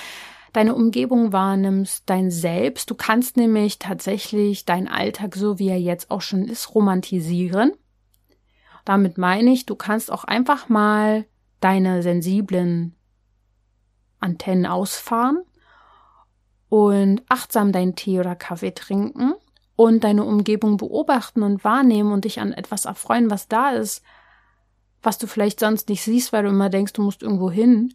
[0.53, 2.89] deine Umgebung wahrnimmst, dein Selbst.
[2.89, 7.73] Du kannst nämlich tatsächlich deinen Alltag, so wie er jetzt auch schon ist, romantisieren.
[8.85, 11.25] Damit meine ich, du kannst auch einfach mal
[11.59, 12.95] deine sensiblen
[14.23, 15.43] Antennen ausfahren
[16.69, 19.33] und achtsam deinen Tee oder Kaffee trinken
[19.75, 24.03] und deine Umgebung beobachten und wahrnehmen und dich an etwas erfreuen, was da ist,
[25.01, 27.93] was du vielleicht sonst nicht siehst, weil du immer denkst, du musst irgendwo hin.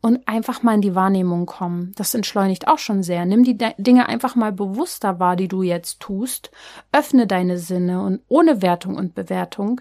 [0.00, 1.92] Und einfach mal in die Wahrnehmung kommen.
[1.96, 3.24] Das entschleunigt auch schon sehr.
[3.24, 6.52] Nimm die Dinge einfach mal bewusster wahr, die du jetzt tust.
[6.92, 9.80] Öffne deine Sinne und ohne Wertung und Bewertung.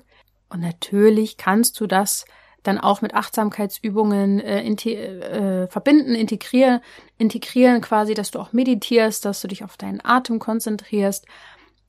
[0.49, 2.25] Und natürlich kannst du das
[2.67, 6.81] dann auch mit Achtsamkeitsübungen äh, äh, verbinden, integrieren,
[7.17, 11.25] integrieren quasi, dass du auch meditierst, dass du dich auf deinen Atem konzentrierst,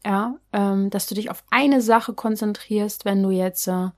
[0.05, 3.89] ja, ähm, dass du dich auf eine Sache konzentrierst, wenn du jetzt äh,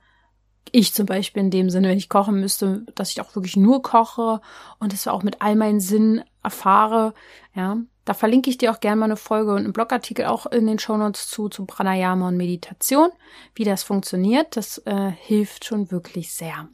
[0.72, 3.82] ich zum Beispiel in dem Sinne, wenn ich kochen müsste, dass ich auch wirklich nur
[3.82, 4.40] koche
[4.78, 7.14] und das auch mit all meinen Sinnen erfahre,
[7.54, 10.66] ja, da verlinke ich dir auch gerne mal eine Folge und einen Blogartikel auch in
[10.66, 13.10] den Shownotes zu, zu Pranayama und Meditation,
[13.54, 14.56] wie das funktioniert.
[14.56, 16.68] Das äh, hilft schon wirklich sehr.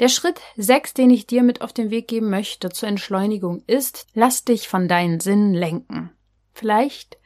[0.00, 4.06] Der Schritt 6, den ich dir mit auf den Weg geben möchte zur Entschleunigung ist,
[4.14, 6.10] lass dich von deinen Sinnen lenken.
[6.52, 7.18] Vielleicht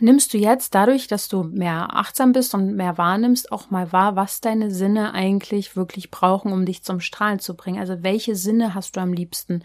[0.00, 4.16] nimmst du jetzt dadurch, dass du mehr achtsam bist und mehr wahrnimmst, auch mal wahr,
[4.16, 7.78] was deine Sinne eigentlich wirklich brauchen, um dich zum Strahlen zu bringen.
[7.78, 9.62] Also welche Sinne hast du am liebsten?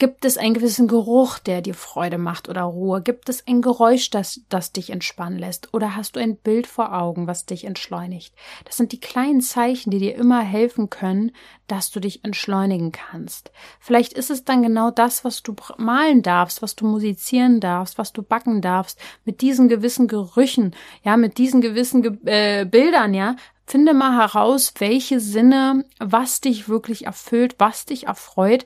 [0.00, 3.02] Gibt es einen gewissen Geruch, der dir Freude macht oder Ruhe?
[3.02, 5.74] Gibt es ein Geräusch, das, das dich entspannen lässt?
[5.74, 8.34] Oder hast du ein Bild vor Augen, was dich entschleunigt?
[8.64, 11.32] Das sind die kleinen Zeichen, die dir immer helfen können,
[11.66, 13.52] dass du dich entschleunigen kannst.
[13.78, 18.14] Vielleicht ist es dann genau das, was du malen darfst, was du musizieren darfst, was
[18.14, 20.74] du backen darfst, mit diesen gewissen Gerüchen,
[21.04, 23.36] ja, mit diesen gewissen Ge äh, Bildern, ja,
[23.66, 28.64] Finde mal heraus, welche Sinne, was dich wirklich erfüllt, was dich erfreut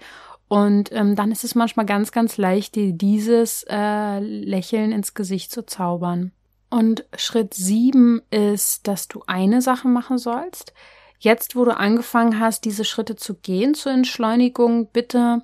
[0.54, 5.50] und ähm, dann ist es manchmal ganz, ganz leicht, dir dieses äh, Lächeln ins Gesicht
[5.50, 6.30] zu zaubern.
[6.70, 10.72] Und Schritt sieben ist, dass du eine Sache machen sollst.
[11.18, 15.42] Jetzt, wo du angefangen hast, diese Schritte zu gehen zur Entschleunigung, bitte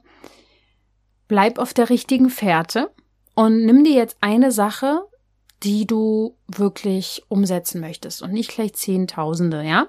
[1.27, 2.93] bleib auf der richtigen Fährte
[3.35, 5.03] und nimm dir jetzt eine Sache,
[5.63, 9.87] die du wirklich umsetzen möchtest und nicht gleich Zehntausende, ja,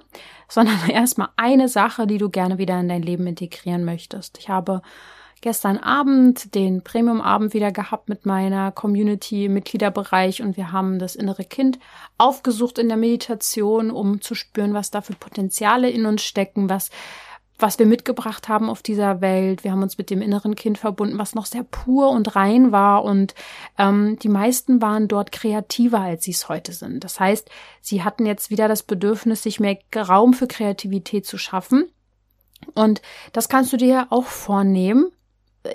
[0.48, 4.38] sondern erstmal eine Sache, die du gerne wieder in dein Leben integrieren möchtest.
[4.38, 4.82] Ich habe
[5.40, 11.44] gestern Abend den Premium-Abend wieder gehabt mit meiner Community Mitgliederbereich und wir haben das innere
[11.44, 11.78] Kind
[12.16, 16.90] aufgesucht in der Meditation, um zu spüren, was da für Potenziale in uns stecken, was
[17.62, 19.64] was wir mitgebracht haben auf dieser Welt.
[19.64, 23.04] Wir haben uns mit dem inneren Kind verbunden, was noch sehr pur und rein war.
[23.04, 23.34] Und
[23.78, 27.04] ähm, die meisten waren dort kreativer, als sie es heute sind.
[27.04, 27.48] Das heißt,
[27.80, 31.86] sie hatten jetzt wieder das Bedürfnis, sich mehr Raum für Kreativität zu schaffen.
[32.74, 33.00] Und
[33.32, 35.12] das kannst du dir auch vornehmen.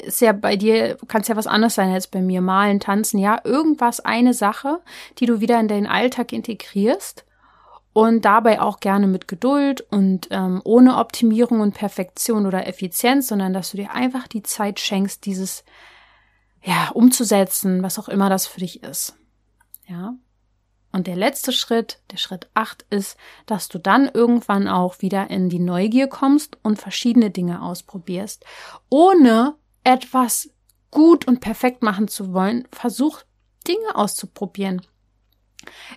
[0.06, 2.42] Ist ja bei dir, kann es ja was anderes sein als bei mir.
[2.42, 4.80] Malen, tanzen, ja, irgendwas, eine Sache,
[5.20, 7.24] die du wieder in deinen Alltag integrierst
[7.98, 13.54] und dabei auch gerne mit Geduld und ähm, ohne Optimierung und Perfektion oder Effizienz, sondern
[13.54, 15.64] dass du dir einfach die Zeit schenkst, dieses
[16.62, 19.16] ja umzusetzen, was auch immer das für dich ist.
[19.88, 20.14] Ja.
[20.92, 23.18] Und der letzte Schritt, der Schritt acht, ist,
[23.48, 28.46] dass du dann irgendwann auch wieder in die Neugier kommst und verschiedene Dinge ausprobierst.
[28.90, 30.52] Ohne etwas
[30.92, 33.24] gut und perfekt machen zu wollen, versuch
[33.68, 34.84] Dinge auszuprobieren.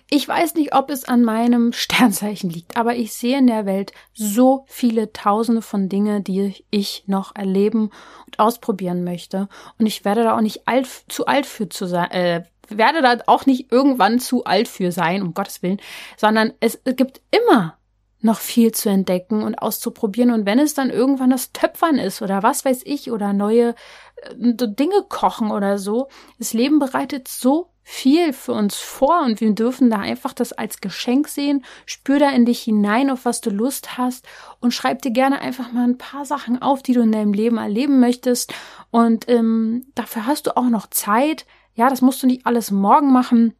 [0.09, 3.93] Ich weiß nicht, ob es an meinem Sternzeichen liegt, aber ich sehe in der Welt
[4.13, 7.89] so viele Tausende von Dingen, die ich noch erleben
[8.25, 9.47] und ausprobieren möchte.
[9.77, 13.17] Und ich werde da auch nicht alt, zu alt für zu sein, äh, werde da
[13.27, 15.81] auch nicht irgendwann zu alt für sein, um Gottes Willen,
[16.17, 17.77] sondern es, es gibt immer
[18.21, 20.31] noch viel zu entdecken und auszuprobieren.
[20.31, 23.75] Und wenn es dann irgendwann das Töpfern ist oder was weiß ich oder neue
[24.21, 26.07] äh, Dinge kochen oder so,
[26.37, 30.81] das Leben bereitet so viel für uns vor und wir dürfen da einfach das als
[30.81, 31.65] Geschenk sehen.
[31.85, 34.25] Spür da in dich hinein, auf was du Lust hast
[34.59, 37.57] und schreib dir gerne einfach mal ein paar Sachen auf, die du in deinem Leben
[37.57, 38.53] erleben möchtest.
[38.91, 41.45] Und ähm, dafür hast du auch noch Zeit.
[41.73, 43.55] Ja, das musst du nicht alles morgen machen,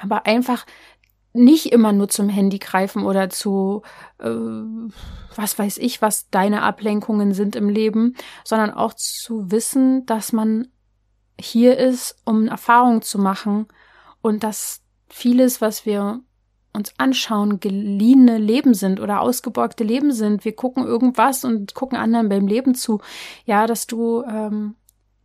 [0.00, 0.66] aber einfach
[1.32, 3.82] nicht immer nur zum Handy greifen oder zu
[4.18, 4.30] äh,
[5.36, 10.68] was weiß ich, was deine Ablenkungen sind im Leben, sondern auch zu wissen, dass man
[11.40, 13.66] hier ist, um Erfahrungen zu machen
[14.22, 16.20] und dass vieles, was wir
[16.72, 20.44] uns anschauen, geliehene Leben sind oder ausgeborgte Leben sind.
[20.44, 23.00] Wir gucken irgendwas und gucken anderen beim Leben zu.
[23.44, 24.74] Ja, dass du ähm,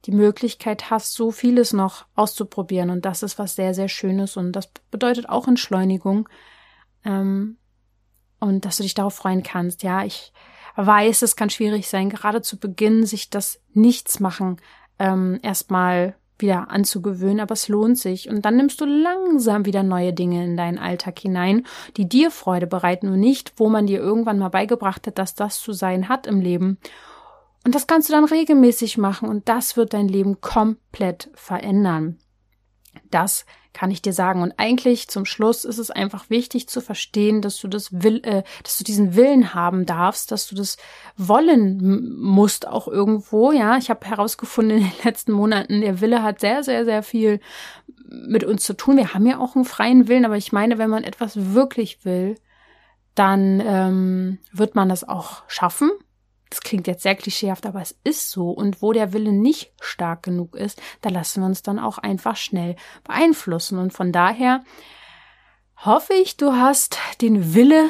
[0.06, 2.92] die Möglichkeit hast, so vieles noch auszuprobieren.
[2.92, 4.38] Und das ist was sehr, sehr Schönes.
[4.38, 6.30] Und das bedeutet auch Entschleunigung.
[7.04, 7.58] Ähm,
[8.40, 9.82] und dass du dich darauf freuen kannst.
[9.82, 10.32] Ja, ich
[10.76, 14.62] weiß, es kann schwierig sein, gerade zu Beginn sich das Nichtsmachen
[15.00, 18.30] ähm, erstmal wieder anzugewöhnen, aber es lohnt sich.
[18.30, 21.66] Und dann nimmst du langsam wieder neue Dinge in deinen Alltag hinein,
[21.98, 25.60] die dir Freude bereiten und nicht, wo man dir irgendwann mal beigebracht hat, dass das
[25.60, 26.78] zu sein hat im Leben.
[27.66, 32.18] Und das kannst du dann regelmäßig machen und das wird dein Leben komplett verändern.
[33.12, 34.42] Das kann ich dir sagen.
[34.42, 38.44] Und eigentlich zum Schluss ist es einfach wichtig zu verstehen, dass du das will, äh,
[38.64, 40.78] dass du diesen Willen haben darfst, dass du das
[41.18, 43.52] wollen musst auch irgendwo.
[43.52, 47.40] Ja, ich habe herausgefunden in den letzten Monaten, der Wille hat sehr, sehr, sehr viel
[48.08, 48.98] mit uns zu tun.
[48.98, 52.36] Wir haben ja auch einen freien Willen, aber ich meine, wenn man etwas wirklich will,
[53.14, 55.92] dann ähm, wird man das auch schaffen
[56.50, 58.50] das klingt jetzt sehr klischeehaft, aber es ist so.
[58.50, 62.36] Und wo der Wille nicht stark genug ist, da lassen wir uns dann auch einfach
[62.36, 63.78] schnell beeinflussen.
[63.78, 64.64] Und von daher
[65.78, 67.90] hoffe ich, du hast den Wille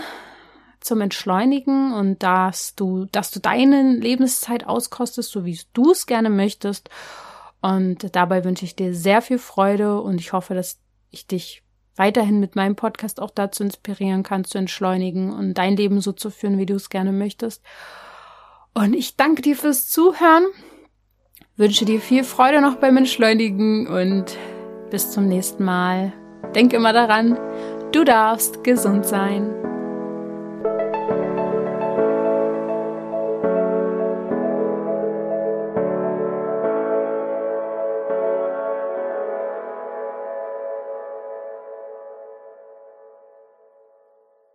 [0.81, 6.29] zum Entschleunigen und dass du, dass du deine Lebenszeit auskostest, so wie du es gerne
[6.29, 6.89] möchtest.
[7.61, 10.79] Und dabei wünsche ich dir sehr viel Freude und ich hoffe, dass
[11.11, 11.63] ich dich
[11.95, 16.29] weiterhin mit meinem Podcast auch dazu inspirieren kann, zu entschleunigen und dein Leben so zu
[16.29, 17.61] führen, wie du es gerne möchtest.
[18.79, 20.45] Und ich danke dir fürs Zuhören,
[21.57, 24.37] wünsche dir viel Freude noch beim Entschleunigen und
[24.89, 26.13] bis zum nächsten Mal.
[26.55, 27.37] Denk immer daran,
[27.91, 29.68] du darfst gesund sein.